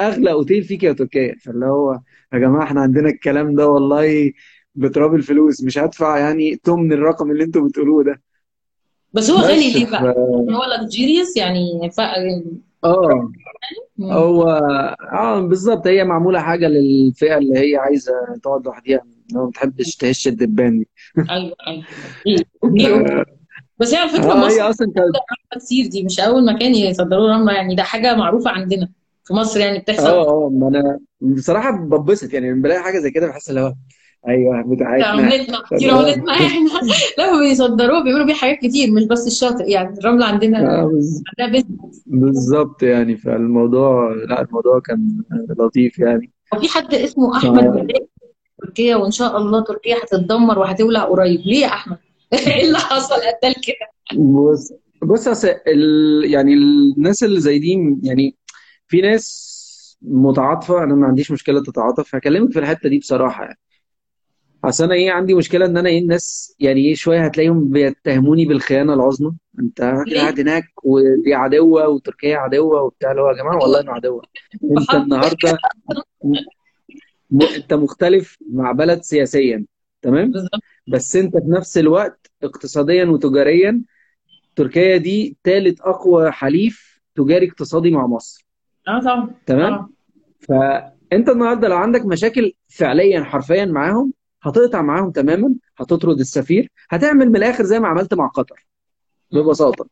[0.00, 1.34] أغلى أوتيل فيك يا تركيا.
[1.44, 2.00] فاللي هو
[2.32, 4.32] يا جماعة إحنا عندنا الكلام ده والله
[4.74, 5.62] بتراب الفلوس.
[5.64, 8.22] مش هدفع يعني تمن الرقم اللي أنتوا بتقولوه ده.
[9.12, 12.00] بس هو غالي ليه ف بقى؟ عشان هو luxurious يعني ف...
[12.84, 13.32] آه.
[14.02, 14.42] هو
[15.12, 19.00] آه بالظبط هي معمولة حاجة للفئة اللي هي عايزة تقعد لوحدها
[19.32, 20.88] ما بتحبش تهش الدبان دي.
[21.30, 21.84] أيوه أيوه.
[22.64, 23.24] أوكي.
[23.80, 27.52] بس هي على فكره هي مصر أصلا كانت كتير دي مش أول مكان يصدروا رملة
[27.52, 28.88] يعني ده حاجة معروفة عندنا
[29.24, 30.08] في مصر يعني بتحصل.
[30.08, 33.74] آه آه ما أنا بصراحة ببسط يعني لما بلاقي حاجة زي كده بحس اللي هو
[34.28, 35.06] أيوه بتاعتنا.
[35.06, 35.62] عملتنا
[36.32, 36.80] إحنا.
[37.18, 39.70] لا بيصدروه بيعملوا بيه حاجات كتير مش بس الشاطئ.
[39.70, 43.16] يعني الرمله عندنا عندها بيزنس بالظبط يعني.
[43.16, 45.24] فالموضوع لا الموضوع كان
[45.58, 46.32] لطيف يعني.
[46.56, 47.36] وفي حد اسمه.
[47.36, 47.98] أحمد في
[48.62, 51.40] تركيا وإن شاء الله تركيا هتتدمر وهتولع قريب.
[51.40, 51.98] ليه يا أحمد؟
[52.32, 56.24] إيه اللي حصل قتل كده؟ بص بص ال...
[56.24, 58.36] يعني الناس اللي زي دي يعني
[58.86, 59.48] في ناس
[60.02, 62.14] متعاطفة أنا ما عنديش مشكلة تتعاطف.
[62.14, 63.58] هكلمك في الحتة دي بصراحة يعني.
[64.64, 68.94] أصل أنا إيه عندي مشكلة إن أنا إيه الناس يعني إيه شوية هتلاقيهم بيتهموني بالخيانة
[68.94, 69.32] العظمى.
[69.54, 74.22] ليه؟ قاعد هناك ودي عدوة وتركيا عدوة وبتاع اللي هو يا جماعة والله إنه عدوة
[74.54, 75.58] أنت بحط النهاردة
[77.30, 77.42] م...
[77.42, 79.64] أنت مختلف مع بلد سياسيا
[80.02, 80.32] تمام؟
[80.88, 83.82] بس أنت في نفس الوقت اقتصاديا وتجاريا
[84.56, 88.46] تركيا دي ثالث أقوى حليف تجاري اقتصادي مع مصر.
[88.88, 89.34] آه طبعا.
[89.46, 89.88] تمام؟ آه.
[90.40, 97.36] فانت النهارده لو عندك مشاكل فعليا حرفيا معاهم هتقطع معاهم تماما هتطرد السفير هتعمل من
[97.36, 98.66] الآخر زي ما عملت مع قطر.
[99.32, 99.88] ببساطة.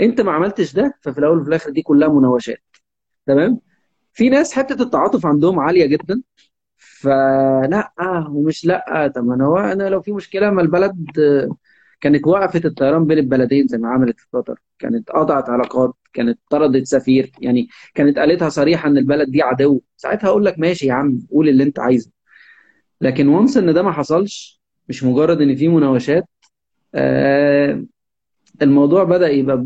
[0.00, 2.62] أنت ما عملتش ده ففي الأول وفي الآخر دي كلها مناوشات.
[3.26, 3.60] تمام؟
[4.12, 6.22] في ناس حتة التعاطف عندهم عالية جدا
[6.76, 7.92] فلا
[8.30, 9.12] ومش لا.
[9.16, 11.06] طب أنا أنا لو في مشكلة ما البلد
[12.00, 14.60] كانت وقفت الطيران بين البلدين زي ما عملت في قطر.
[14.78, 19.80] كانت قطعت علاقات كانت طردت سفير يعني كانت قالتها صريحة إن البلد دي عدو.
[19.96, 22.10] ساعتها أقول لك ماشي يا عم قول اللي أنت عايزه.
[23.00, 26.24] لكن وانس إن ده ما حصلش مش مجرد إن في مناوشات
[26.94, 27.84] آه
[28.62, 29.64] الموضوع بدأ يبقى.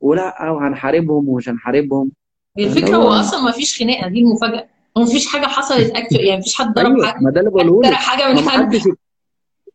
[0.00, 2.10] ولا وهنحاربهم ومش هنحاربهم.
[2.58, 4.66] الفكرة هو أصلا ما فيش خناقة دي المفاجاه
[4.98, 7.90] هو مفيش حاجة حصلت أكتر يعني مفيش حد ضرب أيوه حد ما ده اللي بقوله
[7.94, 8.80] حاجة ما من ما حد.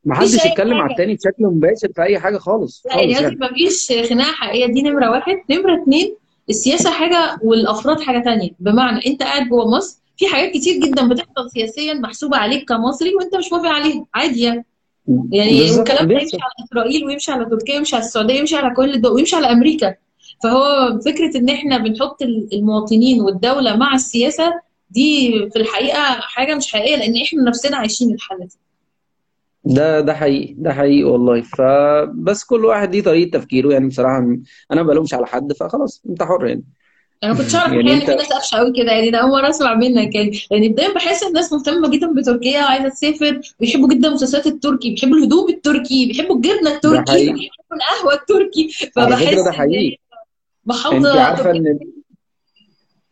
[0.05, 0.91] ما حدش يتكلم على حاجة.
[0.91, 3.37] التاني بشكل مباشر في أي حاجة خالص لا يعني قصدي يعني.
[3.41, 5.37] مفيش خناقة حقيقية دي نمرة واحد.
[5.49, 6.15] نمرة اتنين
[6.49, 8.49] السياسة حاجة والأفراد حاجة تانية.
[8.59, 13.35] بمعنى أنت قاعد جوه مصر في حاجات كتير جدا بتحصل سياسيا محسوبة عليك كمصري وأنت
[13.35, 14.05] مش موافق عليها.
[14.13, 14.65] عادي يعني.
[15.31, 18.93] يعني والكلام ده يمشي على إسرائيل ويمشي على تركيا ويمشي على السعودية ويمشي على كل
[18.93, 19.95] الدول ويمشي على أمريكا.
[20.43, 22.21] فهو فكرة إن إحنا بنحط
[22.53, 24.53] المواطنين والدولة مع السياسة
[24.89, 28.55] دي في الحقيقة حاجة مش حقيقية لأن إحنا نفسنا عايشين الحالة دي.
[29.65, 31.41] ده ده حقيقي ده حقيقي والله.
[31.41, 33.73] فبس كل واحد ليه طريقة تفكيره.
[33.73, 34.17] يعني بصراحة
[34.71, 36.63] أنا ما بلومش على حد فخلاص أنت حر يعني.
[37.23, 39.31] أنا ما كنتش أعرف يعني إن أنت في ناس قفشه قوي كده يعني ده أول
[39.31, 40.39] مرة أسمع منك يعني.
[40.51, 45.49] يعني دايما بحس الناس مهتمة جدا بتركيا وعايزه تسافر بيحبوا جدا المسلسلات التركي بيحبوا الهدوم
[45.49, 48.69] التركي بيحبوا الجبنة التركي بيحبوا القهوة التركي.
[48.95, 49.97] فبحس ده إن حقيقي
[50.93, 51.79] أنت عارفة إن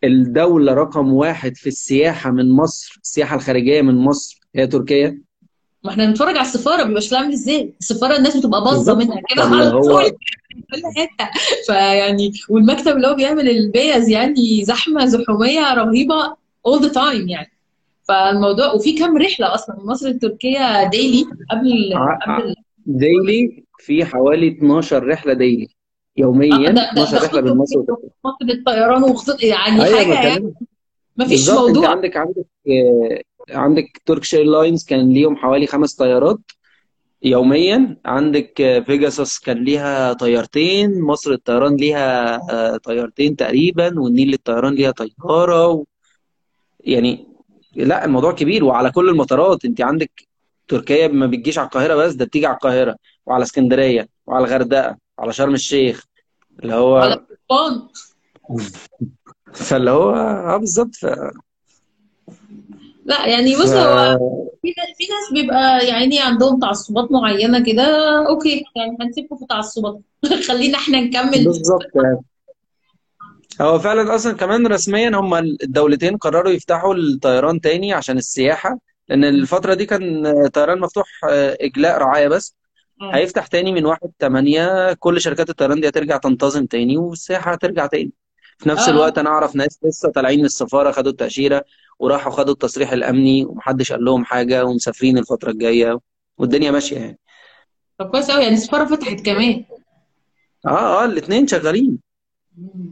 [0.03, 5.21] الدولة رقم واحد في السياحة من مصر السياحة الخارجية من مصر هي تركيا؟
[5.83, 9.43] ما إحنا بنتفرج على السفارة بيبقى شكلها عامل إزاي؟ السفارة الناس بتبقى باظه منها كده
[9.43, 10.03] على طول.
[10.71, 11.29] كل حتة.
[11.67, 16.27] فيعني والمكتب اللي هو بيعمل البيز يعني زحمة زحومية رهيبة
[16.67, 17.51] all the time يعني.
[18.03, 24.47] فالموضوع وفي كام رحلة أصلا من مصر لتركيا ديلي قبل ع- قبل daily في حوالي
[24.47, 25.67] 12 رحلة daily
[26.17, 27.79] يوميا ده ده ده 12 رحلة خطوط بين مصر.
[27.79, 30.35] وتركيا خطوط الطيران وخطوط يعني أيوه حاجة يعني.
[30.39, 30.53] بكلمك
[31.17, 31.67] ما فيش بالظبط.
[31.67, 31.89] أنت موضوع.
[31.91, 36.39] عندك عندك آه، عندك Turkish Airlines كان ليهم حوالي خمس طيارات
[37.23, 37.97] يوميا.
[38.05, 41.01] عندك آه، بيجاسوس كان ليها طيارتين.
[41.01, 45.83] مصر الطيران ليها آه، طيارتين تقريبا والنيل للطيران ليها طيارة و...
[46.79, 47.27] يعني
[47.75, 48.63] لا الموضوع كبير.
[48.63, 50.27] وعلى كل المطارات انت عندك
[50.67, 55.33] تركيا ما بتجيش على القاهرة بس ده بتيجي على القاهرة وعلى اسكندرية وعلى الغردقة وعلى
[55.33, 56.03] شرم الشيخ.
[56.59, 56.97] اللي على هو
[57.51, 57.87] اسوان
[59.53, 60.95] فاللي هو آه بالظبط.
[60.95, 61.05] ف...
[63.07, 63.55] لا يعني.
[63.55, 64.17] بص هو
[64.61, 67.83] في ناس في ناس بيبقى يعني عندهم تعصبات معينة كده
[68.27, 69.99] أوكي يعني هنسيبكم في تعصبات.
[70.47, 71.43] خلينا إحنا نكمل.
[71.45, 71.83] بالظبط
[73.61, 79.73] هو فعلا أصلا كمان رسميا هم الدولتين قرروا يفتحوا الطيران تاني عشان السياحة لأن الفترة
[79.73, 82.55] دي كان طيران مفتوح آه، إجلاء رعاية بس.
[83.13, 88.11] هيفتح تاني من 1 8 كل شركات الطيران دي هترجع تنتظم تاني والسياحة هترجع تاني.
[88.57, 88.91] في نفس آه.
[88.91, 91.65] الوقت أنا أعرف ناس لسه طالعين من السفارة خدوا التأشيرة
[91.99, 95.99] وراحوا خدوا التصريح الأمني ومحدش قال لهم حاجة ومسافرين الفترة الجاية
[96.37, 97.19] والدنيا ماشية يعني.
[97.97, 99.65] طب كويس قوي يعني السفارة فتحت كمان.
[100.65, 101.99] آه آه الاتنين شغالين.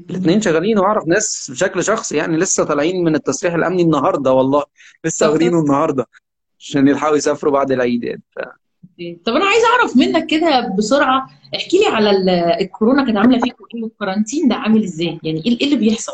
[0.09, 4.63] الاثنين شغالين وأعرف ناس بشكل شخصي يعني لسه طالعين من التصريح الأمني النهارده والله
[5.05, 6.05] لسه واخدينه النهارده
[6.59, 8.23] عشان يلحقوا يسافروا بعد العيد يعني.
[9.25, 13.65] طب أنا عايزة أعرف منك كده بسرعة احكي لي على ال- الكورونا كانت عاملة فيكم
[13.75, 16.13] إيه والكارانتين ده عامل إزاي؟ يعني إيه إيه اللي بيحصل؟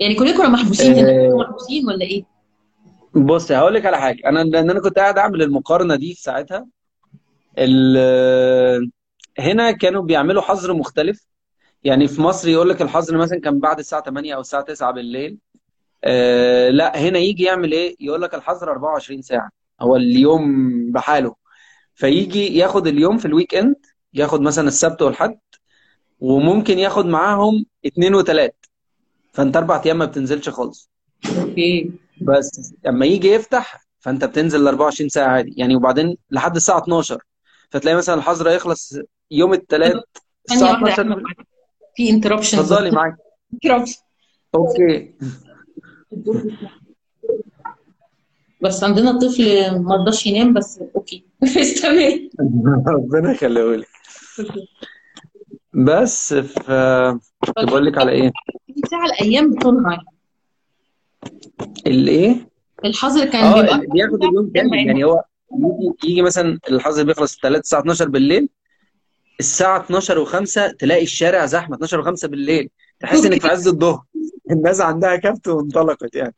[0.00, 1.36] يعني كلكم كنا محبوسين هنا آه.
[1.36, 2.24] محبوسين ولا إيه؟
[3.14, 4.28] بص هقول لك على حاجة.
[4.28, 6.66] أنا لأن أنا كنت قاعد أعمل المقارنة دي في ساعتها
[7.58, 8.90] ال...
[9.38, 11.26] هنا كانوا بيعملوا حظر مختلف.
[11.84, 15.38] يعني في مصر يقول لك الحظر مثلا كان بعد الساعة 8 أو الساعة 9 بالليل.
[16.04, 19.50] آه لا هنا يجي يعمل إيه؟ يقول لك الحظر 24 ساعة.
[19.80, 20.44] هو اليوم
[20.92, 21.34] بحاله.
[21.94, 23.76] فيجي ياخد اليوم في ال weekend
[24.14, 25.38] ياخد مثلا السبت والحد
[26.20, 28.66] وممكن ياخد معاهم اتنين وتلات.
[29.32, 30.90] فانت أربع أيام ما بتنزلش خالص.
[31.38, 31.90] okay.
[32.20, 35.54] بس اما يجي يفتح فانت بتنزل ال 24 ساعة عادي.
[35.56, 37.22] يعني وبعدين لحد الساعة 12
[37.70, 38.98] فتلاقي مثلا الحظر يخلص
[39.30, 39.94] يوم الثلاث
[40.50, 41.46] الساعة واحدة يا 12 أحمد.
[41.96, 43.16] في انتربشنز اتفضلي معاك.
[44.54, 45.14] أوكي.
[48.64, 51.24] بس عندنا طفل ما رضاش ينام بس أوكي.
[51.44, 52.28] استمر
[52.86, 53.84] ربنا يخليه
[55.74, 56.70] بس ف
[57.58, 58.32] بقول لك على إيه؟
[58.90, 60.04] ساعة الأيام بتنهار
[61.86, 62.48] الإيه؟
[62.84, 67.58] الحظر كان آه بيبقى بياخد اليوم كامل يعني هو يجي يجي مثلا الحظر بيخلص 3
[67.58, 68.48] الساعة 12 بالليل
[69.40, 72.70] الساعة 12 و5 تلاقي الشارع زحمة 12 و5 بالليل.
[73.00, 74.02] تحس إنك في عز الظهر.
[74.50, 76.34] الناس عندها كبت وانطلقت يعني.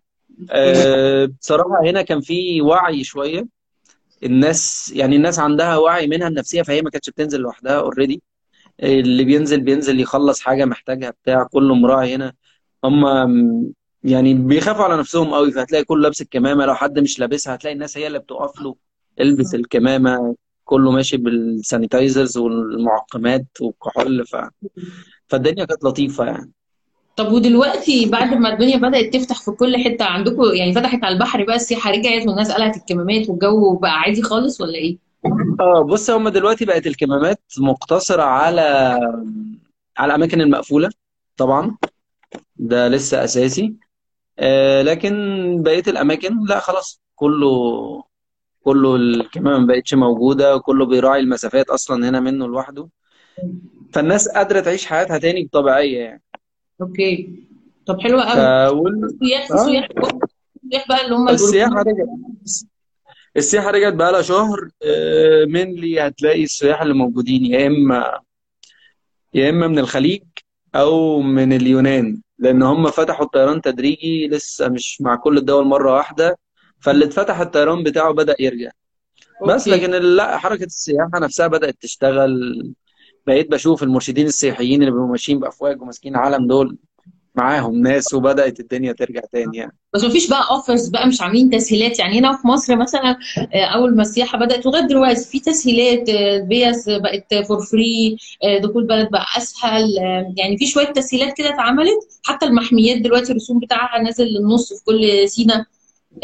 [1.40, 3.46] بصراحة هنا كان في وعي شوية.
[4.24, 8.22] الناس يعني الناس عندها وعي منها النفسية فهي ما كانتش بتنزل لوحدها اوريدي
[8.82, 12.32] اللي بينزل بينزل يخلص حاجة محتاجها بتاع كله مراعي هنا.
[12.84, 13.04] هم
[14.04, 16.66] يعني بيخافوا على نفسهم قوي فهتلاقي كله لابس الكمامة.
[16.66, 18.76] لو حد مش لابسها هتلاقي الناس هي اللي بتقف له
[19.20, 20.36] البس الكمامة.
[20.64, 24.36] كله ماشي بالسانيتايزرز والمعقمات والكحول ف...
[25.28, 26.52] فالدنيا كانت لطيفة يعني.
[27.16, 31.44] طب ودلوقتي بعد ما الدنيا بدأت تفتح في كل حتة عندكم يعني فتحت على البحر
[31.44, 34.98] بقى السياحة رجعت والناس قلعت الكمامات والجو بقى عادي خالص ولا إيه؟
[35.60, 38.60] آه بص هم دلوقتي بقت الكمامات مقتصرة على
[39.98, 40.90] على الأماكن المقفولة
[41.36, 41.76] طبعا.
[42.56, 43.74] ده لسه أساسي.
[44.38, 45.14] آه لكن
[45.62, 47.00] بقية الأماكن لا خلاص.
[47.14, 47.48] كله
[48.64, 52.88] كله الكمامة ما بقتش موجودة كله بيراعي المسافات أصلا هنا منه لوحده.
[53.92, 56.22] فالناس قادرة تعيش حياتها تاني بطبيعية يعني.
[56.80, 57.28] أوكي.
[57.86, 58.22] طب حلو ف...
[58.22, 58.80] قوي.
[58.80, 59.18] وال...
[59.20, 59.56] سياح آه.
[59.66, 59.88] سياح
[60.70, 62.08] سياح بقى اللي هم السياحة رجعت
[63.36, 64.68] السياحة رجعت بقى لها شهر
[65.48, 68.18] منلي هتلاقي السياح اللي موجودين يا اما
[69.34, 70.22] يا إما من الخليج
[70.74, 76.38] أو من اليونان لأن هم فتحوا الطيران تدريجي لسه مش مع كل الدول مرة واحدة
[76.80, 78.70] فاللي اتفتح الطيران بتاعه بدأ يرجع.
[79.48, 79.80] بس okay.
[79.80, 82.62] لكن لا حركة السياحة نفسها بدأت تشتغل.
[83.26, 86.76] بقيت بشوف المرشدين السياحيين اللي بيبقوا ماشيين بأفواج وماسكين علم دول
[87.34, 89.72] معاهم ناس وبدأت الدنيا ترجع تاني يعني.
[89.94, 91.98] بس مفيش بقى offers بقى مش عاملين تسهيلات.
[91.98, 93.16] يعني هنا في مصر مثلا
[93.54, 98.16] آه، أول ما السياحة بدأت لغاية دلوقتي في تسهيلات آه، الفيز بقت for free
[98.62, 99.98] دخول البلد بقى أسهل.
[99.98, 102.20] آه، يعني في شوية تسهيلات كده اتعملت.
[102.24, 105.66] حتى المحميات دلوقتي الرسوم بتاعها نازل للنص في كل سينا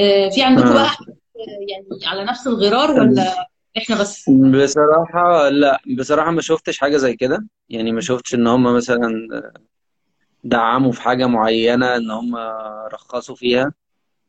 [0.00, 0.86] آه، في عندكم بقى آه.
[0.86, 4.30] آه، يعني على نفس الغرار ولا؟ إحنا بس.
[4.30, 7.46] بصراحة لا بصراحة ما شفتش حاجة زي كده.
[7.68, 9.28] يعني ما شفتش إن هم مثلا
[10.44, 12.37] دعموا في حاجة معينة إن هم
[12.92, 13.72] رخصوا فيها.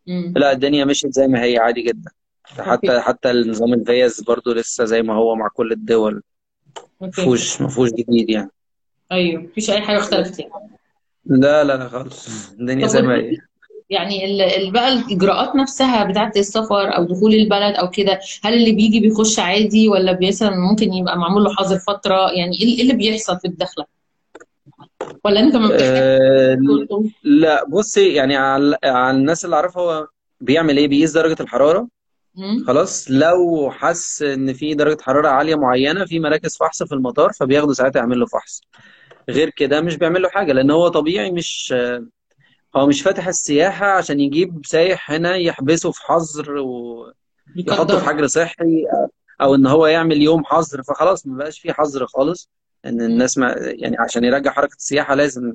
[0.09, 2.11] امم لا الدنيا مشيت زي ما هي عادي جدا.
[2.45, 6.23] حتى حتى النظام الفيز برضو لسه زي ما هو مع كل الدول.
[7.01, 8.49] مفهوش مفهوش جديد يعني.
[9.11, 10.51] أيوه مفيش أي حاجة اختلفت يعني.
[11.25, 12.27] لا لا لا خالص.
[12.59, 13.37] الدنيا زي ما هي.
[13.89, 14.19] يعني
[14.71, 19.89] بقى الإجراءات نفسها بتاعت السفر أو دخول البلد أو كده هل اللي بيجي بيخش عادي
[19.89, 23.85] ولا مثلا ممكن يبقى معمول له حظر فترة؟ يعني إيه إيه اللي بيحصل في الدخلة؟
[25.25, 26.55] ولا أنت ما أه
[26.87, 30.07] تقول لا بصي يعني على, على الناس اللي أعرفها هو
[30.41, 31.87] بيعمل إيه؟ بيقيس درجة الحرارة.
[32.37, 37.31] امم خلاص لو حس إن في درجة حرارة عالية معينة في مراكز فحص في المطار
[37.39, 38.61] فبياخدوا ساعتها يعمل له فحص.
[39.29, 41.73] غير كده مش بيعمل له حاجة لأن هو طبيعي مش
[42.75, 48.85] هو مش فاتح السياحة عشان يجيب سايح هنا يحبسه في حظر ويحطه في حجر صحي
[49.41, 50.83] أو إن هو يعمل يوم حظر.
[50.83, 52.49] فخلاص ما بقاش في حظر خالص.
[52.85, 53.01] مم.
[53.01, 55.53] الناس ما يعني عشان يرجع حركة السياحة لازم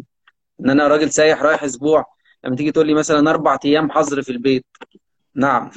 [0.60, 2.04] إن أنا راجل سايح رايح أسبوع.
[2.44, 4.66] لما تيجي تقول لي مثلا أربع أيام حظر في البيت.
[5.34, 5.70] نعم.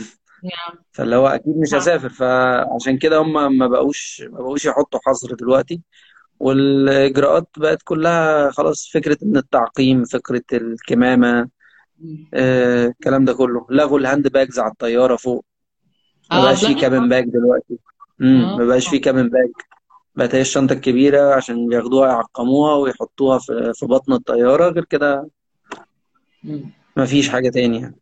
[0.44, 0.84] نعم.
[0.92, 1.82] فاللي هو أكيد مش نعم.
[1.82, 2.10] هسافر.
[2.10, 5.82] فعشان كده هم ما بقوش ما بقوش يحطوا حظر دلوقتي.
[6.42, 11.50] والإجراءات بقت كلها خلاص فكرة إن التعقيم فكرة الكمامة.
[12.34, 13.66] آه، الكلام ده كله.
[13.70, 15.46] لغوا ال hand bags على الطيارة فوق.
[16.32, 17.80] ما آه بقاش اتلغت cabin bag دلوقتي.
[18.22, 18.92] امم ما بقاش آه.
[18.92, 19.52] فيه cabin bag.
[20.16, 24.70] بقت هي الشنطة الكبيرة عشان بياخدوها يعقموها ويحطوها في في بطن الطيارة.
[24.70, 25.30] غير كده.
[26.98, 27.96] ما فيش حاجة تانية يعني.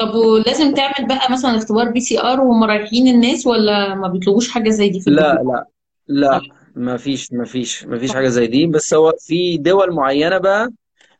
[0.00, 4.88] طب ولازم تعمل بقى مثلا اختبار PCR وهم رايحين الناس ولا ما بيطلبوش حاجة زي
[4.88, 5.66] دي في لا؟ لا
[6.08, 6.40] لا.
[6.76, 8.66] ما فيش ما فيش ما فيش حاجة زي دي.
[8.66, 10.70] بس هو في دول معينة بقى.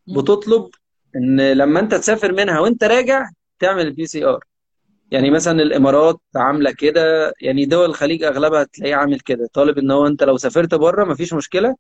[0.09, 0.71] بتطلب
[1.17, 4.45] إن لما أنت تسافر منها وأنت راجع تعمل ال PCR
[5.11, 9.49] يعني مثلا الإمارات عاملة كده يعني دول الخليج أغلبها تلاقيه عامل كده.
[9.55, 11.77] طالب إن هو أنت لو سافرت بره مفيش مشكلة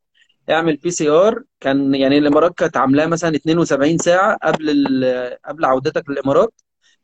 [0.50, 4.68] اعمل PCR كان يعني الإمارات كانت عاملاه مثلا 72 ساعة قبل
[5.44, 6.52] قبل عودتك للإمارات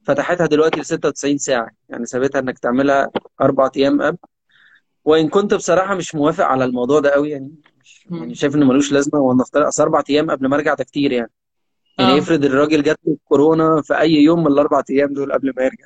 [0.02, 1.70] فتحتها دلوقتي ل 96 ساعة.
[1.88, 4.18] يعني سابتها إنك تعملها أربع أيام قبل.
[5.08, 7.50] وإن كنت بصراحة مش موافق على الموضوع ده قوي يعني.
[7.82, 8.34] مش يعني.
[8.34, 11.30] شايف انه ملوش لازمة ونفترض اصل أربع أيام قبل ما أرجع ده كتير يعني.
[11.98, 12.18] يعني آه.
[12.18, 15.84] افرض الراجل جات له كورونا في أي يوم من الأربع أيام دول قبل ما يرجع.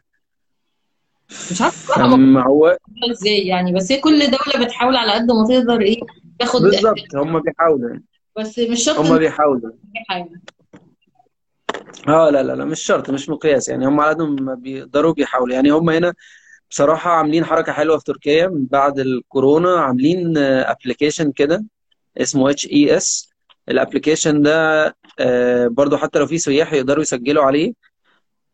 [1.30, 1.70] مش الموضوع
[2.16, 2.78] فما هو
[3.10, 6.00] إزاي يعني؟ بس هي كل دولة بتحاول على قد ما تقدر إيه
[6.38, 8.04] تاخد بالظبط هم بيحاولوا يعني.
[8.38, 9.70] بس مش شرط هم بيحاولوا.
[10.08, 10.40] حاجة.
[12.08, 13.86] آه لا لا لا مش شرط مش مقياس يعني.
[13.86, 15.54] هم على قد ما بيقدروا بيحاولوا.
[15.54, 16.14] يعني هم هنا
[16.72, 21.64] بصراحة عاملين حركة حلوة في تركيا من بعد الكورونا عاملين ابلكيشن كده
[22.18, 23.30] اسمه HES
[23.68, 24.86] ال application ده
[25.18, 27.72] آه، برضو حتى لو في سياح يقدروا يسجلوا عليه.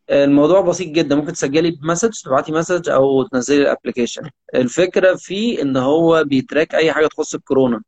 [0.09, 5.15] آه، الموضوع بسيط جدا ممكن تسجلي ب message تبعتي message أو تنزلي ال application الفكرة
[5.15, 7.81] فيه إن هو بي track أي حاجة تخص الكورونا.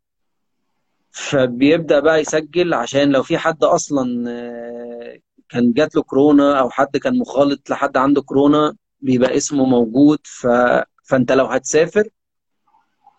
[1.12, 5.20] فبيبدأ بقى يسجل عشان لو في حد أصلا آه،
[5.50, 10.48] كان جات له كورونا أو حد كان مخالط لحد عنده كورونا بيبقى اسمه موجود ف...
[11.04, 12.10] فانت لو هتسافر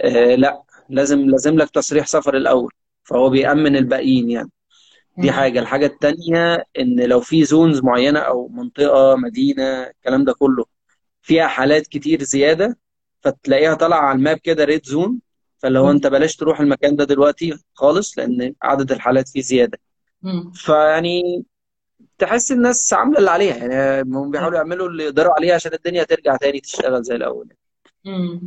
[0.00, 2.72] آه لا لازم لازم لك تصريح سفر الأول
[3.04, 4.50] فهو بيأمن الباقيين يعني
[5.18, 5.32] دي مم.
[5.32, 10.66] حاجة الحاجة التانية إن لو في zones معينة أو منطقة مدينة الكلام ده كله
[11.22, 12.78] فيها حالات كتير زيادة
[13.22, 15.20] فتلاقيها طالعة على ال map كده red zone
[15.58, 15.92] فاللي هو مم.
[15.92, 19.78] أنت بلاش تروح المكان ده دلوقتي خالص لأن عدد الحالات فيه زيادة
[20.22, 20.52] مم.
[20.54, 21.44] فيعني
[22.22, 26.36] تحس الناس عاملة اللي عليها يعني هم بيحاولوا يعملوا اللي يقدروا عليه عشان الدنيا ترجع
[26.36, 27.48] تاني تشتغل زي الأول.
[28.04, 28.40] مم.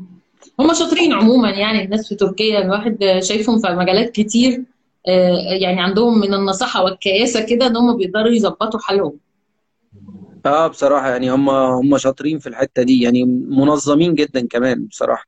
[0.60, 4.64] هم شاطرين عموما يعني الناس في تركيا الواحد شايفهم في مجالات كتير
[5.08, 9.20] آه، يعني عندهم من النصاحة والكياسة كده إن هم بيقدروا يظبطوا حالهم.
[10.46, 15.26] آه بصراحة يعني هم هم شاطرين في الحتة دي يعني منظمين جدا كمان بصراحة.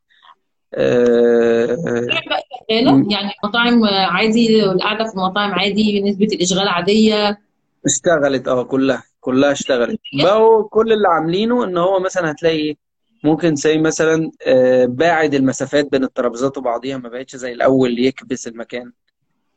[0.74, 7.47] آه شغالة يعني المطاعم عادي القعدة في المطاعم عادي نسبة الإشغال عادية.
[7.88, 10.00] اشتغلت آه كلها كلها اشتغلت.
[10.24, 12.76] بقوا كل اللي عاملينه إن هو مثلا هتلاقي
[13.24, 18.92] ممكن زي مثلا آه باعد المسافات بين الترابيزات وبعضيها ما بقتش زي الأول يكبس المكان.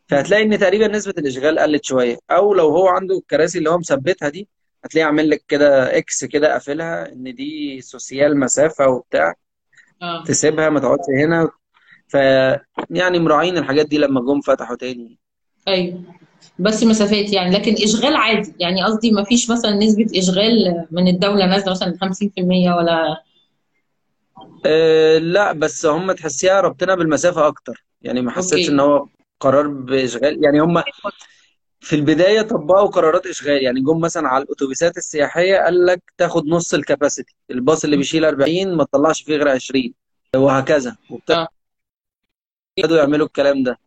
[0.09, 2.19] فهتلاقي إن تقريبا نسبة الإشغال قلت شوية.
[2.31, 4.49] أو لو هو عنده الكراسي اللي هو مثبتها دي
[4.85, 9.35] هتلاقيه عامل لك كده X كده قافلها إن دي sosyal mesafe وبتاع.
[10.03, 10.25] آه.
[10.25, 11.49] تسيبها ما تقعدش هنا.
[12.09, 12.15] ف
[12.91, 15.19] يعني مراعين الحاجات دي لما جم فتحوا تاني.
[15.69, 16.03] أيوه.
[16.59, 17.51] بس مسافات يعني.
[17.55, 18.55] لكن إشغال عادي.
[18.59, 23.23] يعني قصدي ما فيش مثلا نسبة إشغال من الدولة نازلة مثلا 50% ولا
[24.67, 27.85] أه لا بس هم تحسيها ربطنا بالمسافة أكتر.
[28.03, 28.83] يعني ما حسيتش أوكي.
[28.83, 29.07] هو
[29.41, 30.45] قرار بإشغال.
[30.45, 30.83] يعني هم
[31.81, 33.63] في البداية طبقوا قرارات إشغال.
[33.63, 37.35] يعني جم مثلا على الأتوبيسات السياحية قال لك تاخد نص الكباسيتي.
[37.51, 39.95] الباص اللي بيشيل 40 ما تطلعش فيه غير 20
[40.37, 40.97] وهكذا.
[41.11, 41.47] وابتدوا
[42.81, 43.01] آه.
[43.01, 43.79] يعملوا الكلام ده.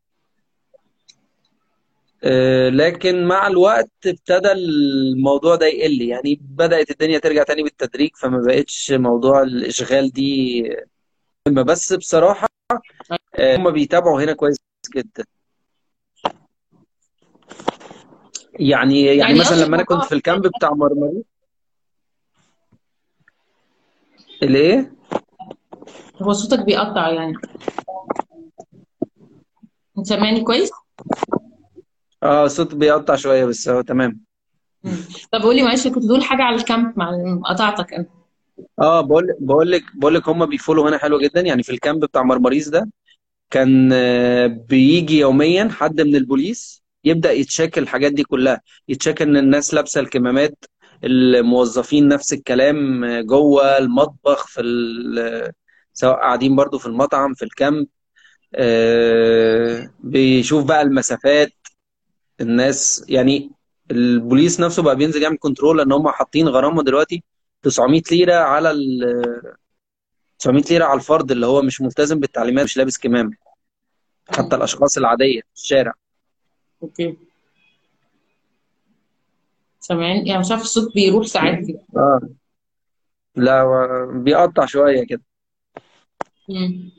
[2.69, 6.01] لكن مع الوقت ابتدى الموضوع ده يقل.
[6.01, 10.63] يعني بدأت الدنيا ترجع تاني بالتدريج فما بقتش موضوع الإشغال دي
[11.47, 11.61] مهمة.
[11.61, 12.47] بس بصراحة
[13.35, 14.57] أه هم بيتابعوا هنا كويس
[14.95, 15.25] جدا.
[18.59, 21.23] يعني يعني يعني مثلا لما أنا كنت في الكامب بتاع مرمري.
[24.43, 24.93] الإيه؟
[26.21, 27.33] هو صوتك بيقطع يعني.
[29.97, 30.71] أنت سامعني كويس؟
[32.23, 34.19] آه صوت بيقطع شوية بس هو تمام.
[35.31, 37.11] طب قولي معلش كنت بتقول حاجة على الكامب مع
[37.45, 38.05] قطعتك أنا.
[38.79, 41.41] آه بقول بقول لك بقول لك هم بي follow وا هنا حلو جدا.
[41.41, 42.89] يعني في ال camp بتاع مرمريس ده
[43.49, 48.61] كان آه، بيجي يوميا حد من البوليس يبدأ ي check الحاجات دي كلها.
[48.89, 50.65] ي check إن الناس لابسة الكمامات
[51.03, 55.51] الموظفين نفس الكلام آه، جوه المطبخ في ال-
[55.93, 57.87] سواء قاعدين برضو في المطعم في ال camp.
[58.55, 61.51] آه، بيشوف بقى المسافات.
[62.43, 63.51] الناس يعني
[63.91, 67.23] البوليس نفسه بقى بينزل يعمل control لأن هم حاطين غرامة دلوقتي
[67.61, 68.99] 900 ليرة على ال
[70.39, 73.31] 900 ليرة على الفرد اللي هو مش ملتزم بالتعليمات مش لابس كمامة
[74.29, 74.55] حتى.
[74.55, 75.93] الأشخاص العادية في الشارع.
[76.83, 77.17] okay.
[79.79, 81.81] سامعني يعني مش عارف الصوت بيروح ساعات كده.
[81.97, 82.19] آه.
[83.35, 83.65] لا
[84.13, 85.21] بيقطع شوية كده.
[86.49, 86.91] مم.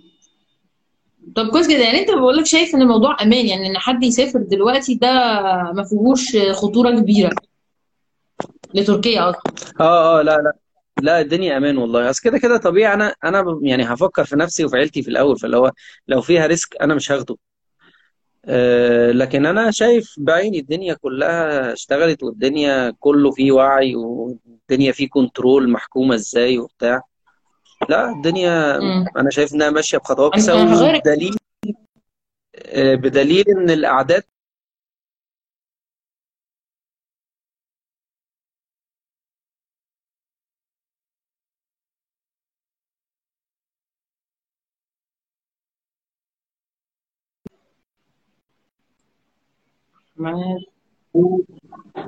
[1.37, 1.83] طب كويس جدا.
[1.85, 5.09] يعني انت بقول لك شايف إن الموضوع أمان يعني إن حد يسافر دلوقتي ده
[5.75, 7.31] ما فيهوش خطورة كبيرة
[8.75, 9.39] لتركيا قصدي
[9.81, 10.53] آه آه لا لا
[11.03, 12.11] لا الدنيا أمان والله.
[12.11, 12.95] أصل كده كده طبيعي.
[12.95, 15.73] أنا أنا يعني هفكر في نفسي وفي عيلتي في الأول فاللي هو
[16.09, 17.37] لو فيها risk أنا مش هاخده.
[18.47, 25.71] آه لكن أنا شايف بعيني الدنيا كلها اشتغلت والدنيا كله فيه وعي والدنيا فيه control
[25.71, 27.03] محكومة إزاي وبتاع.
[27.89, 29.05] لا الدنيا مم.
[29.17, 31.37] أنا شايف إنها ماشية بخطوات هغير وبدليل
[32.57, 34.23] آه بدليل إن الأعداد.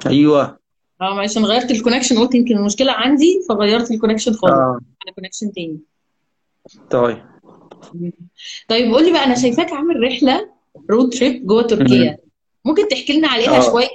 [0.07, 0.59] أيوه
[1.01, 4.53] آه معلش أنا غيرت ال connection قلت يمكن المشكلة عندي فغيرت ال connection خالص.
[4.53, 4.81] آه.
[5.03, 5.81] على connection تاني.
[6.91, 7.23] طيب.
[8.69, 10.51] طيب قول لي بقى أنا شايفاك عامل رحلة
[10.91, 12.11] رود تريب جوه تركيا.
[12.11, 12.17] مم.
[12.65, 13.61] ممكن تحكي لنا عليها آه.
[13.71, 13.89] شوية؟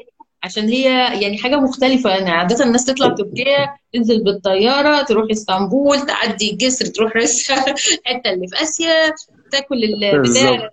[0.44, 0.84] عشان هي
[1.22, 2.10] يعني حاجة مختلفة.
[2.10, 8.48] يعني عادة الناس تطلع تركيا تنزل بالطيارة تروح إسطنبول تعدي الجسر تروح رسها الحتة اللي
[8.48, 9.14] في آسيا
[9.52, 10.70] تاكل البتاع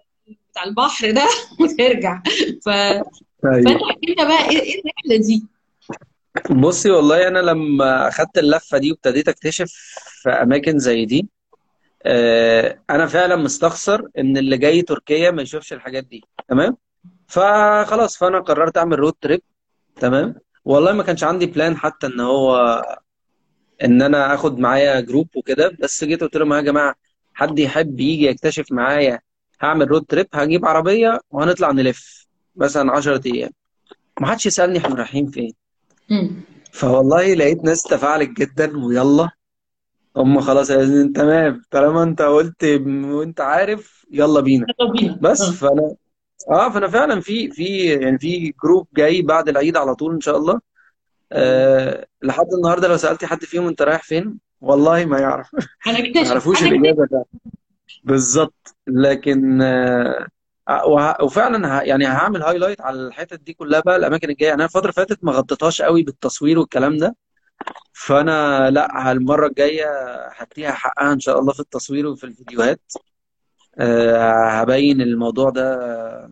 [0.50, 1.24] بتاع البحر ده
[1.60, 2.22] وترجع.
[2.64, 2.68] ف...
[3.42, 5.44] فأنت احكي لنا بقى إيه إيه الرحلة دي؟
[6.50, 9.72] بصي والله أنا لما أخدت اللفة دي وابتديت أكتشف
[10.22, 11.28] في أماكن زي دي
[12.06, 16.76] آه، أنا فعلا مستخسر إن اللي جاي تركيا ما يشوفش الحاجات دي تمام؟
[17.28, 19.42] فخلاص فأنا قررت أعمل road trip
[19.96, 22.82] تمام؟ والله ما كانش عندي plan حتى إن هو
[23.84, 26.94] إن أنا آخد معايا group وكده بس جيت قلت لهم يا جماعة
[27.34, 29.20] حد يحب يجي يكتشف معايا
[29.60, 32.26] هعمل road trip هجيب عربية وهنطلع نلف
[32.56, 33.50] مثلا 10 أيام.
[34.20, 35.52] ما حدش يسألني إحنا رايحين فين.
[36.72, 39.30] فوالله لقيت ناس تفاعلت جدا ويلا.
[40.16, 40.68] هم خلاص
[41.14, 44.66] تمام طالما انت قلت وانت عارف يلا بينا.
[45.20, 45.50] بس آه.
[45.50, 45.94] فأنا
[46.50, 50.36] آه فأنا فعلا في في يعني في group جاي بعد العيد على طول إن شاء
[50.36, 50.60] الله.
[51.32, 55.54] آه لحد النهارده لو سالتي حد فيهم أنت رايح فين والله ما يعرف.
[55.86, 57.24] ما يعرفوش الإجابة
[58.04, 58.74] بالظبط.
[58.86, 60.26] لكن آه
[61.22, 64.48] وفعلا ه- يعني هعمل highlight على الحتت دي كلها بقى الأماكن الجاية.
[64.48, 67.16] يعني أنا الفترة اللي فاتت ما غطيتهاش قوي بالتصوير والكلام ده.
[67.92, 69.86] فأنا لأ المره الجاية
[70.36, 72.80] هديها حقها إن شاء الله في التصوير وفي الفيديوهات.
[73.78, 76.30] آه هبين الموضوع ده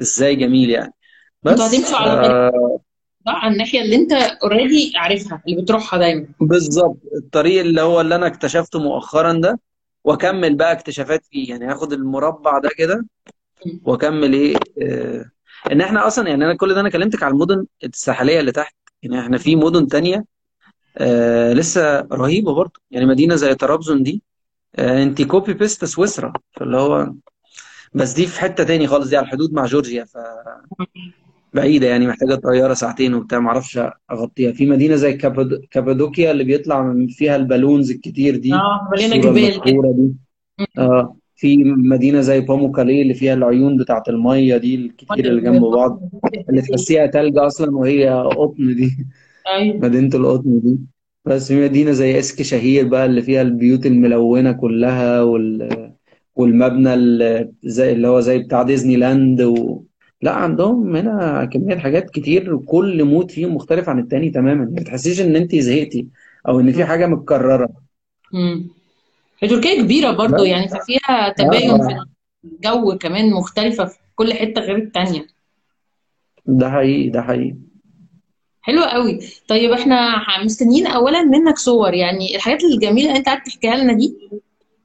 [0.00, 0.94] إزاي جميل يعني.
[1.46, 2.80] أنتوا بس هتمشوا على آه
[3.26, 6.26] صح على الناحية اللي أنت اوريدي عارفها اللي بتروحها دايما.
[6.40, 6.96] بالظبط.
[7.16, 9.60] الطريق اللي هو اللي أنا اكتشفته مؤخرا ده
[10.04, 11.50] وأكمل بقى اكتشافات فيه.
[11.50, 13.06] يعني هاخد المربع ده كده.
[13.84, 15.24] وأكمل إيه آه
[15.72, 18.74] إن إحنا أصلا يعني أنا كل ده أنا كلمتك على المدن الساحلية اللي تحت.
[19.02, 20.24] يعني إحنا في مدن تانية
[20.98, 22.80] آه لسه رهيبة برضه.
[22.90, 24.22] يعني مدينة زي طرابزون دي
[24.76, 26.32] آه انت copy paste سويسرا.
[26.52, 27.12] فاللي هو
[27.94, 30.04] بس دي في حتة تاني خالص دي على الحدود مع جورجيا
[31.54, 33.80] فبعيده يعني محتاجة طيارة ساعتين وبتاع ما أعرفش
[34.10, 34.52] أغطيها.
[34.52, 39.18] في مدينة زي كاباد- كابادوكيا اللي بيطلع من فيها ال balloons الكتير دي آه الصورة
[39.18, 39.60] جبال
[39.96, 40.12] دي.
[40.78, 41.16] آه.
[41.40, 46.10] في مدينة زي باموكالي اللي فيها العيون بتاعت المية دي الكتير اللي جنب بعض
[46.50, 49.06] اللي تحسيها تلج أصلا وهي قطن دي
[49.48, 49.76] أيوه.
[49.76, 50.78] مدينة القطن دي.
[51.24, 55.92] بس في مدينة زي إسكي شهير بقى اللي فيها البيوت الملونة كلها وال
[56.36, 59.82] والمبنى اللي زي اللي هو زي بتاع ديزني لاند و...
[60.22, 64.64] لا عندهم هنا كمية حاجات كتير وكل mood فيهم مختلف عن التاني تماما.
[64.64, 66.06] ما تحسيش إن انت زهقتي
[66.48, 67.68] أو إن في حاجة متكررة.
[68.32, 68.79] مم.
[69.42, 71.96] هي تركيا كبيرة برضو يعني ففيها تباين في
[72.44, 75.26] الجو كمان مختلفة في كل حتة غير التانية.
[76.46, 77.54] ده حقيقي ده حقيقي.
[78.62, 79.20] حلو قوي.
[79.48, 84.16] طيب إحنا مستنيين اولا منك صور يعني الحاجات الجميلة اللي انت قاعد تحكيها لنا دي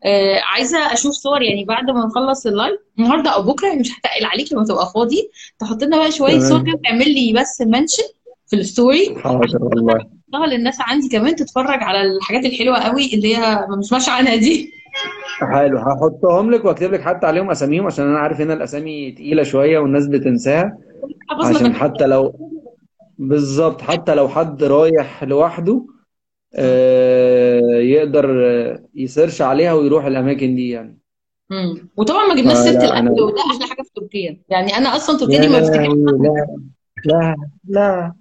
[0.05, 3.91] آه عايزة أشوف صور يعني بعد ما نخلص ال live النهارده أو بكرة يعني مش
[3.91, 5.29] هتقل عليك لما تبقى فاضي
[5.59, 8.03] تحط لنا بقى شوية صور كده تعمل لي بس mention
[8.47, 9.15] في ال story.
[9.19, 10.14] حاضر والله.
[10.35, 14.71] عشان الناس عندي كمان تتفرج على الحاجات الحلوة قوي اللي هي ما بنسمعش عنها دي.
[15.53, 19.79] حلو هحطهم لك وأكتب لك حتى عليهم أساميهم عشان أنا عارف هنا الأسامي تقيلة شوية
[19.79, 20.77] والناس بتنساها.
[21.43, 22.51] عشان حتى لو
[23.17, 25.85] بالظبط حتى لو حد رايح لوحده
[26.55, 28.25] آه، يقدر
[28.95, 30.99] يسيرش عليها ويروح الأماكن دي يعني.
[31.51, 34.41] امم وطبعا ما جبناش سيرة الأكل وده أحلى حاجة في تركيا.
[34.49, 36.45] يعني أنا أصلا تركيا يا دي ما بفتكرش لا
[37.05, 37.35] لا
[37.67, 38.13] لا.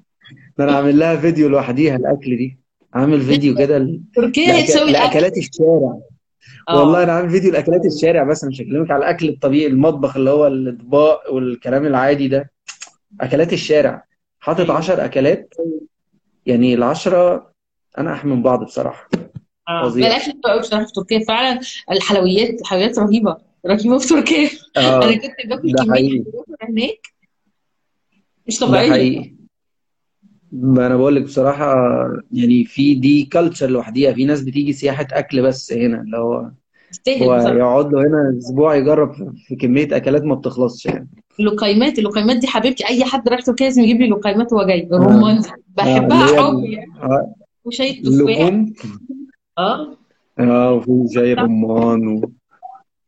[0.59, 2.59] ده أنا عامل لها فيديو لوحديها الأكل دي.
[2.95, 4.69] عامل فيديو كده تركيا هي لأك...
[4.69, 4.93] تسوي الأكل.
[5.15, 5.99] لأكلات الشارع.
[6.69, 10.31] والله آه أنا عامل فيديو لأكلات الشارع بس مش هكلمك على الأكل الطبيعي المطبخ اللي
[10.31, 12.51] هو الأطباق والكلام العادي ده.
[13.21, 14.05] أكلات الشارع.
[14.41, 14.77] حاطط أيوه.
[14.77, 15.55] 10 أكلات.
[16.47, 17.51] يعني العشرة
[17.99, 19.09] أنا احمل من بعض بصراحة.
[19.69, 19.89] آه.
[19.89, 21.25] الأكل قوي بصراحة في تركيا.
[21.25, 23.37] فعلا الحلويات الحلويات رهيبة.
[23.67, 24.49] رهيبة في تركيا.
[24.77, 26.25] أنا آه كنت باكل كمية
[26.63, 27.07] هناك.
[28.47, 29.34] مش طبيعية.
[30.55, 31.75] ما أنا بقول لك بصراحة
[32.33, 34.13] يعني في دي كلتشر لوحديها.
[34.13, 36.35] في ناس بتيجي سياحة أكل بس هنا اللي هو
[37.23, 37.55] هو بصراحة.
[37.57, 41.09] يقعد له هنا أسبوع يجرب في كمية أكلات ما بتخلصش يعني.
[41.41, 44.81] اللقيمات اللقيمات دي حبيبتي أي حد رايح تركيا لازم يجيب لي لقيمات وهو جاي.
[44.81, 45.43] دي آه.
[45.77, 47.35] بحبها ال- يعني آه،
[47.65, 48.73] وشاي اللحوم
[49.59, 49.97] آه.
[50.39, 52.31] آه وفي زي الرمان و...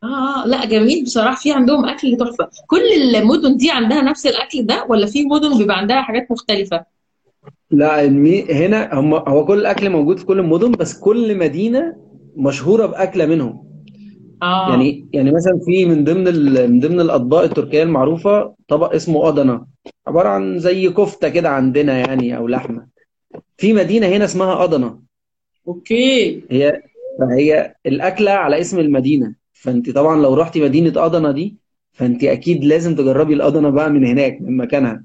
[0.05, 0.47] آه.
[0.47, 1.36] لا جميل بصراحة.
[1.36, 2.49] في عندهم أكل تحفة.
[2.66, 6.95] كل المدن دي عندها نفس الأكل ده ولا في مدن بيبقى عندها حاجات مختلفة؟
[7.71, 8.43] لا المي...
[8.53, 11.97] هنا هم هو كل الاكل موجود في كل المدن بس كل مدينة
[12.37, 13.67] مشهورة بأكلة منهم.
[14.43, 14.71] آه.
[14.71, 16.71] يعني يعني مثلا في من ضمن ال...
[16.73, 19.61] من ضمن الأطباق التركية المعروفة طبق اسمه أدنى.
[20.07, 22.87] عبارة عن زي كفتة كده عندنا يعني أو لحمة.
[23.57, 24.91] في مدينة هنا اسمها أدنى.
[25.68, 26.43] okay.
[26.51, 26.83] هي
[27.21, 29.35] فهي الأكلة على اسم المدينة.
[29.53, 31.57] فأنت طبعا لو رحتي مدينة أضنة دي
[31.93, 35.05] فأنت أكيد لازم تجربي الأضنة بقى من هناك من مكانها.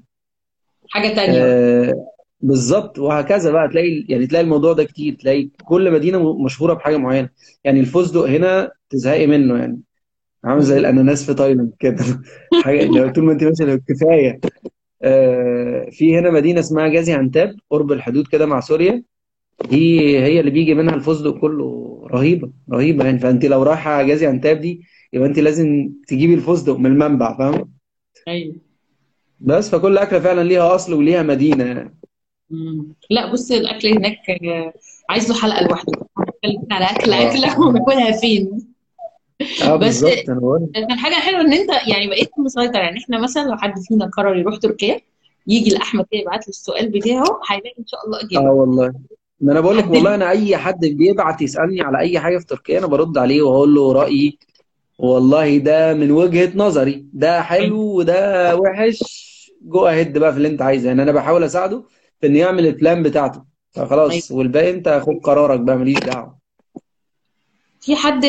[0.88, 1.38] حاجة تانية.
[1.38, 2.11] آه
[2.42, 3.68] بالظبط وهكذا بقى.
[3.68, 5.14] تلاقي يعني تلاقي الموضوع ده كتير.
[5.14, 7.28] تلاقي كل مدينة م- مشهورة بحاجة معينة.
[7.64, 9.80] يعني الفستق هنا تزهقي منه يعني.
[10.44, 10.80] عامل زي مم.
[10.80, 12.04] الأناناس في تايلاند كده.
[12.64, 14.40] حاجة لو طول ما أنت ماشية لو كفاية.
[15.02, 19.02] آه في هنا مدينة اسمها جازي عنتاب قرب الحدود كده مع سوريا.
[19.70, 21.88] دي هي اللي بيجي منها الفستق كله.
[22.12, 23.18] رهيبة رهيبة يعني.
[23.18, 24.82] فأنت لو رايحة جازي عنتاب دي
[25.12, 27.72] يبقى أنت لازم تجيبي الفستق من المنبع فاهم
[28.28, 28.56] أيوه.
[29.40, 31.98] بس فكل أكلة فعلا ليها أصل وليها مدينة يعني.
[32.52, 32.86] مم.
[33.10, 34.72] لا بص الأكل هناك آه،
[35.10, 35.92] عايز له حلقة لوحده.
[36.20, 37.30] نتكلم على أكل آه.
[37.30, 38.72] أكلة وناكلها فين؟
[39.64, 40.04] آه بس
[40.90, 42.78] حاجة حلوة إن أنت يعني بقيت مسيطر.
[42.80, 45.00] يعني إحنا مثلا لو حد فينا قرر يروح تركيا
[45.46, 48.92] يجي لأحمد كده يبعت له السؤال بتاعه هيلاقي إن شاء الله آه اجابه والله.
[49.40, 52.78] ما أنا بقول لك والله أنا أي حد بيبعت يسألني على أي حاجة في تركيا
[52.78, 54.38] أنا برد عليه وأقول له رأيي.
[54.98, 57.06] والله ده من وجهة نظري.
[57.12, 59.22] ده حلو وده وحش.
[59.62, 60.88] جو اهيد بقى في اللي أنت عايزه.
[60.88, 61.82] يعني أنا بحاول أساعده
[62.22, 63.42] في إنه يعمل البلان بتاعته.
[63.70, 66.38] فخلاص والباقي أنت خد قرارك بقى ماليش دعوة.
[67.80, 68.24] في حد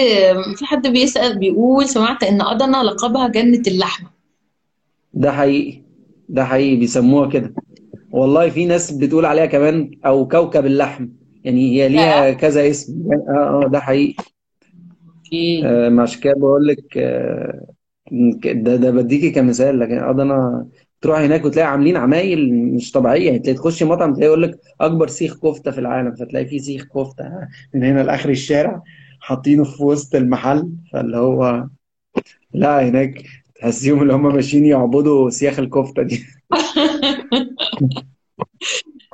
[0.55, 4.09] في حد بيسأل بيقول سمعت إن أدنى لقبها جنة اللحمة.
[5.13, 5.81] ده حقيقي.
[6.29, 7.53] ده حقيقي بيسموها كده.
[8.11, 11.07] والله في ناس بتقول عليها كمان أو كوكب اللحم.
[11.43, 13.09] يعني هي ليها كذا اسم.
[13.29, 14.23] آه آه ده حقيقي.
[15.17, 15.65] أوكي.
[15.65, 17.67] آه عشان كده بقول لك آه
[18.43, 20.67] ده ده بديكي كمثال لكن أنا
[21.03, 23.25] تروح هناك وتلاقي عاملين عمايل مش طبيعية.
[23.25, 26.83] يعني تلاقي تخش مطعم تلاقي يقول لك أكبر سيخ كفتة في العالم فتلاقي فيه سيخ
[26.83, 27.25] كفتة
[27.73, 28.81] من هنا لآخر الشارع
[29.19, 30.69] حاطينه في وسط المحل.
[30.93, 31.67] فاللي هو
[32.53, 33.23] لا هناك
[33.55, 36.25] تحسيهم اللي هم ماشيين يعبدوا سياخ الكفتة دي.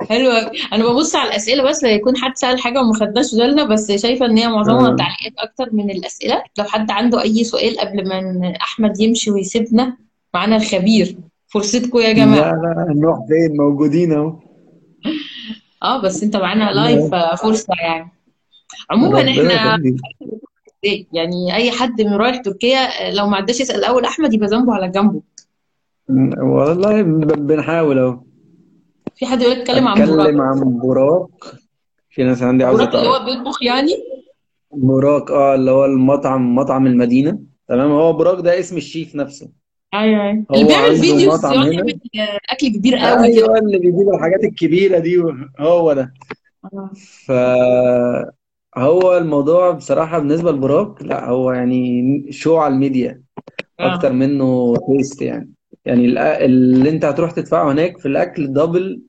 [0.08, 0.50] حلو أوي.
[0.72, 4.38] أنا ببص على الأسئلة بس يكون حد سأل حاجة وما خدناش بالنا بس شايفة إن
[4.38, 4.96] هي معظمها آه.
[4.96, 6.42] تعليقات أكتر من الأسئلة.
[6.58, 9.96] لو حد عنده أي سؤال قبل ما أحمد يمشي ويسيبنا
[10.34, 11.16] معانا الخبير.
[11.52, 14.38] فرصتكم يا لا جماعة لا نروح فين؟ موجودين اهو.
[15.82, 18.10] آه بس انت معانا لايف فرصة يعني.
[18.90, 19.80] عموما إحنا؟
[21.12, 24.88] يعني أي حد من رايح تركيا لو ما عداش يسأل الأول أحمد يبقى ذنبه على
[24.88, 25.20] جنبه.
[26.42, 28.20] والله بنحاول اهو.
[29.16, 31.44] في حد يقول اتكلم عن براك اتكلم عن براك
[32.10, 33.92] في ناس عندي عاوزة براك اللي هو بيطبخ يعني؟
[34.72, 37.38] براك آه اللي هو المطعم مطعم المدينة.
[37.68, 39.48] تمام؟ هو براك ده اسم الشيف نفسه.
[39.94, 40.22] أيوه.
[40.22, 41.74] أيوه هو اللي بيعمل عنده videos مطعم يقعد هنا
[42.14, 43.24] يعمل أكل كبير قوي.
[43.26, 45.22] أيوه اللي بيجيب الحاجات الكبيرة دي
[45.58, 46.14] هو ده.
[46.64, 46.90] آه.
[47.26, 53.22] فهو الموضوع بصراحة بالنسبة لبراك لا هو يعني show على الميديا
[53.80, 55.50] أكتر آه منه taste يعني.
[55.84, 56.06] يعني
[56.44, 59.02] اللي أنت هتروح تدفعه هناك في الأكل double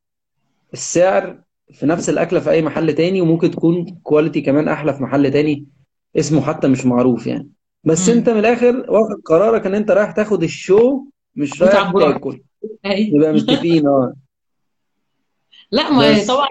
[0.74, 1.42] السعر
[1.74, 5.66] في نفس الأكلة في أي محل تاني وممكن تكون quality كمان أحلى في محل تاني
[6.18, 7.50] اسمه حتى مش معروف يعني.
[7.84, 8.18] بس مم.
[8.18, 11.06] انت من الآخر واخد قرارك ان انت رايح تاخد ال show
[11.36, 12.42] مش رايح تاكل.
[12.86, 13.18] أيوه.
[13.18, 14.14] نبقى متفقين آه.
[15.72, 16.28] لا ما بس.
[16.28, 16.50] طبعا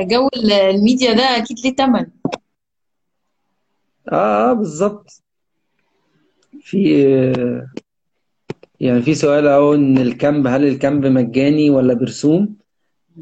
[0.00, 2.06] جو الميديا ده أكيد ليه تمن.
[4.12, 5.22] آه آه بالظبط.
[6.60, 7.66] في آه،
[8.80, 12.56] يعني في سؤال أهو إن ال camp هل ال camp مجاني ولا برسوم؟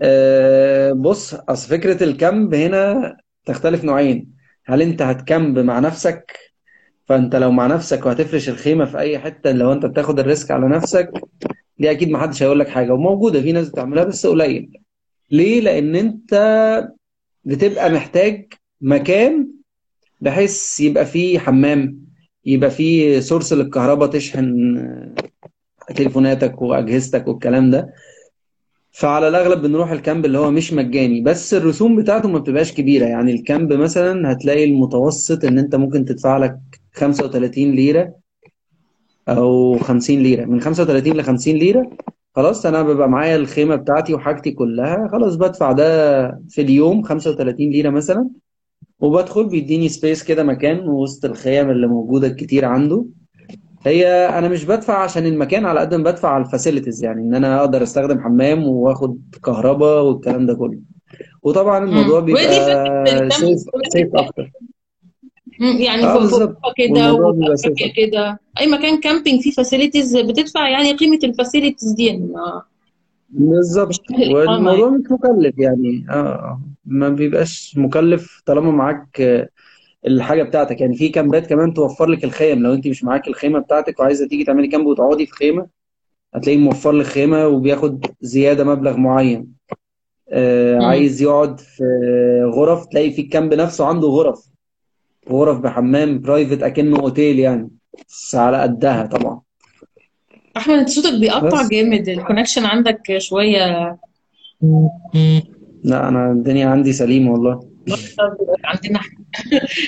[0.02, 4.32] آه بص أصل فكرة ال camp هنا تختلف نوعين.
[4.64, 6.47] هل أنت هت camp مع نفسك
[7.08, 10.68] فانت لو مع نفسك وهتفرش الخيمة في أي حتة لو أنت بتاخد ال risk على
[10.68, 11.10] نفسك
[11.78, 12.92] دي أكيد محدش هيقول لك حاجة.
[12.92, 14.70] وموجودة في ناس بتعملها بس قليل.
[15.30, 16.34] ليه؟ لأن أنت
[17.44, 19.48] بتبقى محتاج مكان
[20.20, 21.98] بحيث يبقى فيه حمام
[22.44, 25.14] يبقى فيه source للكهرباء تشحن
[25.96, 27.92] تليفوناتك وأجهزتك والكلام ده.
[28.92, 31.20] فعلى الأغلب بنروح ال camp اللي هو مش مجاني.
[31.20, 33.06] بس الرسوم بتاعته ما بتبقاش كبيرة.
[33.06, 36.58] يعني ال camp مثلا هتلاقي المتوسط إن أنت ممكن تدفع لك
[36.98, 38.12] 35 ليرة
[39.28, 40.44] أو 50 ليرة.
[40.44, 41.90] من 35 ل 50 ليرة
[42.36, 47.90] خلاص أنا ببقى معايا الخيمة بتاعتي وحاجتي كلها خلاص بدفع ده في اليوم 35 ليرة
[47.90, 48.28] مثلا.
[49.00, 53.04] وبدخل بيديني space كده مكان وسط الخيم اللي موجودة الكتير عنده.
[53.86, 57.34] هي أنا مش بدفع عشان المكان على قد ما بدفع على ال facilities يعني إن
[57.34, 60.78] أنا أقدر أستخدم حمام وآخد كهرباء والكلام ده كله.
[61.42, 63.58] وطبعا الموضوع بيبقى safe
[63.92, 64.50] safe أكتر.
[65.60, 68.40] يعني آه فوق كده كده.
[68.60, 72.32] أي مكان camping فيه facilities بتدفع يعني قيمة ال facilities دي يعني
[73.30, 74.00] بالظبط.
[74.10, 74.34] يعني.
[74.34, 76.06] والموضوع مش مكلف يعني.
[76.10, 76.60] آه آه.
[76.84, 79.48] ما بيبقاش مكلف طالما معاك آه،
[80.06, 80.80] الحاجة بتاعتك.
[80.80, 84.44] يعني في كامبات كمان توفر لك الخيم لو أنت مش معاك الخيمة بتاعتك وعايزة تيجي
[84.44, 85.66] تعملي camp وتقعدي في خيمة
[86.34, 89.52] هتلاقيه موفر لك خيمة وبياخد زيادة مبلغ معين.
[90.30, 90.82] آه،.
[90.82, 91.82] عايز يقعد في
[92.54, 94.48] غرف تلاقي في ال camp نفسه عنده غرف.
[95.30, 97.70] غرف بحمام private أكنه أوتيل يعني.
[98.08, 99.40] بس على قدها طبعا.
[100.56, 101.68] أحمد أنت صوتك بيقطع بس.
[101.68, 102.08] جامد.
[102.08, 103.98] ال connection عندك شوية.
[105.84, 107.60] لا أنا الدنيا عندي سليمة والله.
[108.64, 109.00] عندنا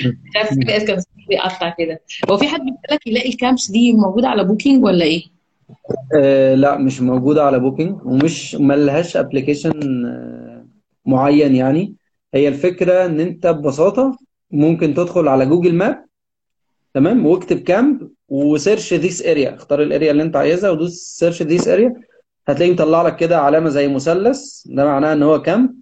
[0.05, 2.01] مش عارف كان بيقطع كده.
[2.30, 5.22] هو في حد بيسألك يلاقي ال camps دي موجودة على Booking ولا إيه؟
[6.16, 9.73] آه لا مش موجودة على Booking ومش ملهاش application
[11.07, 11.95] معين يعني.
[12.34, 14.18] هي الفكرة إن أنت ببساطة
[14.51, 16.05] ممكن تدخل على Google Map
[16.95, 21.43] تمام؟ واكتب camp و search this area اختار ال area اللي انت عايزها ودوس search
[21.43, 21.95] this area
[22.49, 25.75] هتلاقيه مطلع لك كده علامة زي مثلث ده معناه إن هو camp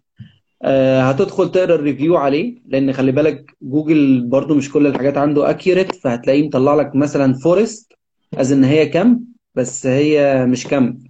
[0.63, 5.51] آه هتدخل تقرأ ال review عليه لأن خلي بالك جوجل برضو مش كل الحاجات عنده
[5.51, 7.93] accurate فهتلاقيه مطلع لك مثلا forest
[8.39, 9.25] as إن هي camp
[9.55, 11.09] بس هي مش camp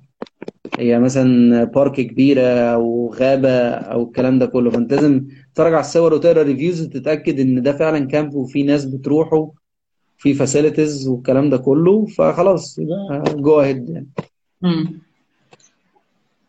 [0.78, 2.42] هي مثلا park كبيرة
[2.74, 4.70] أو غابة أو الكلام ده كله.
[4.70, 5.26] فأنت لازم
[5.58, 9.50] تتفرج على الصور وتقرأ reviews تتأكد إن ده فعلا camp وفي ناس بتروحه
[10.18, 12.06] في facilities والكلام ده كله.
[12.06, 14.08] فخلاص يبقى go ahead يعني.
[14.62, 15.00] مم.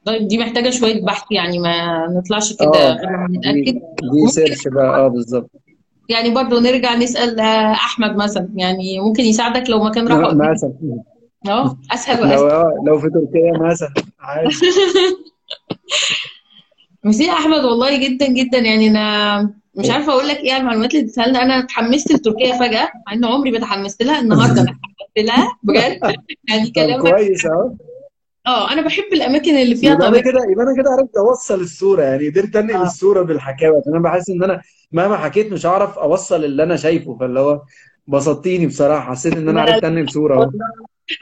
[0.05, 3.79] طيب دي محتاجة شوية بحث يعني ما نطلعش كده آه غير لما دي نتأكد.
[4.11, 5.49] دي search بقى آه بالظبط.
[6.09, 10.73] يعني برضو نرجع نسأل آه، أحمد مثلا يعني ممكن يساعدك لو مكان قدامك مثلا
[11.47, 14.49] آه أسهل لو وأسهل آه لو في تركيا مثلا عادي.
[17.03, 18.57] ميرسي يا أحمد والله جدا جدا.
[18.57, 22.53] يعني أنا مش عارفة أقول لك إيه على المعلومات اللي اديتها لنا أنا اتحمست لتركيا
[22.59, 24.19] فجأة مع إن عمري ما اتحمست لها.
[24.21, 25.99] النهاردة أنا اتحمست لها بجد.
[26.49, 27.71] يعني كلامك كويس أهو.
[28.47, 32.03] آه أنا بحب الأماكن اللي فيها يبقى أنا كده يبقى أنا كده عرفت أوصل الصورة.
[32.03, 32.83] يعني قدرت أنقل آه.
[32.83, 37.17] الصورة بالحكاوه أنا بحس إن أنا مهما حكيت مش هعرف أوصل اللي أنا شايفه.
[37.19, 37.61] فاللي هو
[38.07, 39.11] بسطتيني بصراحة.
[39.11, 40.51] حسيت إن أنا عرفت أنقل صورة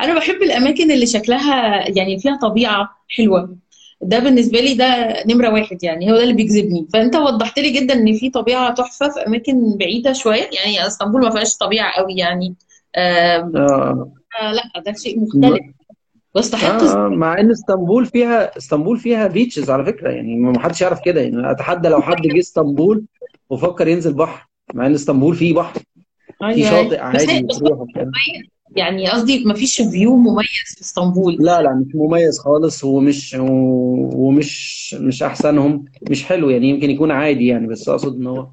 [0.02, 3.56] أنا بحب الأماكن اللي شكلها يعني فيها طبيعة حلوة.
[4.02, 6.88] ده بالنسبة لي ده نمرة واحد يعني هو ده اللي بيجذبني.
[6.94, 11.30] فأنت وضحت لي جدا إن في طبيعة تحفة في أماكن بعيدة شوية يعني إسطنبول ما
[11.30, 12.56] فيهاش طبيعة قوي يعني.
[12.98, 14.12] آم، آه.
[14.42, 15.60] آه لا ده شيء مختلف.
[16.36, 20.82] واستحق آه آه مع إن إسطنبول فيها إسطنبول فيها بيتشز على فكرة يعني ما حدش
[20.82, 23.06] يعرف كده يعني أتحدى لو حد جه إسطنبول
[23.50, 25.80] وفكر ينزل بحر مع إن إسطنبول فيه بحر
[26.54, 26.94] في شاطئ أيوة.
[26.94, 27.64] هي عادي بس.
[28.78, 31.38] يعني قصدي ما فيش view مميز في اسطنبول.
[31.40, 37.48] لا لا مش مميز خالص ومش ومش مش أحسنهم مش حلو يعني يمكن يكون عادي
[37.48, 38.48] يعني بس أقصد إن هو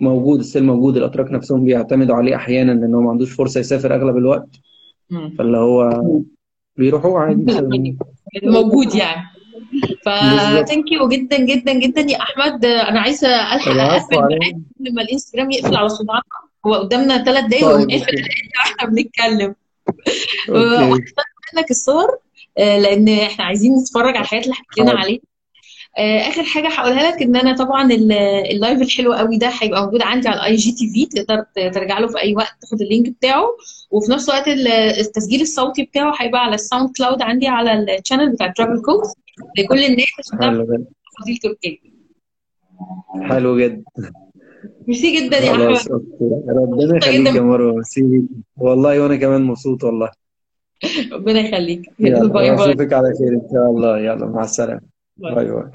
[0.00, 4.16] موجود still موجود الأتراك نفسهم بيعتمدوا عليه أحيانا لأن هو ما عندوش فرصة يسافر أغلب
[4.16, 4.48] الوقت.
[5.38, 6.02] فاللي هو
[6.76, 7.44] بيروحوا عادي.
[8.44, 9.22] موجود يعني.
[9.72, 10.64] بالظبط.
[10.64, 12.64] ف thank you جدا جدا جدا يا أحمد.
[12.64, 16.22] أنا عايزة ألحق أقفل معاك قبل ما الإنستجرام يقفل على صداعنا
[16.66, 18.14] هو قدامنا ثلاث دقايق طيب ونقفل
[18.58, 19.54] وإحنا بنتكلم.
[20.48, 21.24] وهختار
[21.56, 22.18] منك الصور
[22.58, 25.00] آه، لأن إحنا عايزين نتفرج على الحاجات اللي حكيت لنا حاضر.
[25.02, 25.20] عليها.
[25.98, 28.12] آه، آخر حاجة هقولها لك إن أنا طبعا ال-
[28.52, 32.18] ال live الحلو قوي ده هيبقى موجود عندي على ال IGTV تقدر ترجع له في
[32.20, 33.44] أي وقت تاخد ال link بتاعه.
[33.90, 38.32] وفي نفس الوقت ال- التسجيل الصوتي بتاعه هيبقى على ال SoundCloud عندي على ال channel
[38.32, 39.08] بتاع Travel كوكس
[39.58, 40.38] لكل الناس عشان
[41.16, 41.78] تفاصيل تركيا
[43.28, 43.82] حلو جدا.
[44.88, 45.66] ميرسي جدا يا أحمد.
[45.66, 46.24] خلاص okay.
[46.48, 47.74] ربنا يخليك يا مروة.
[47.74, 48.22] ميرسي.
[48.56, 50.10] والله وأنا كمان مبسوط والله.
[51.12, 51.90] ربنا يخليك.
[51.98, 52.54] bye bye.
[52.54, 53.98] أشوفك على خير إن شاء الله.
[53.98, 54.80] يلا مع السلامة.
[55.16, 55.70] bye bye.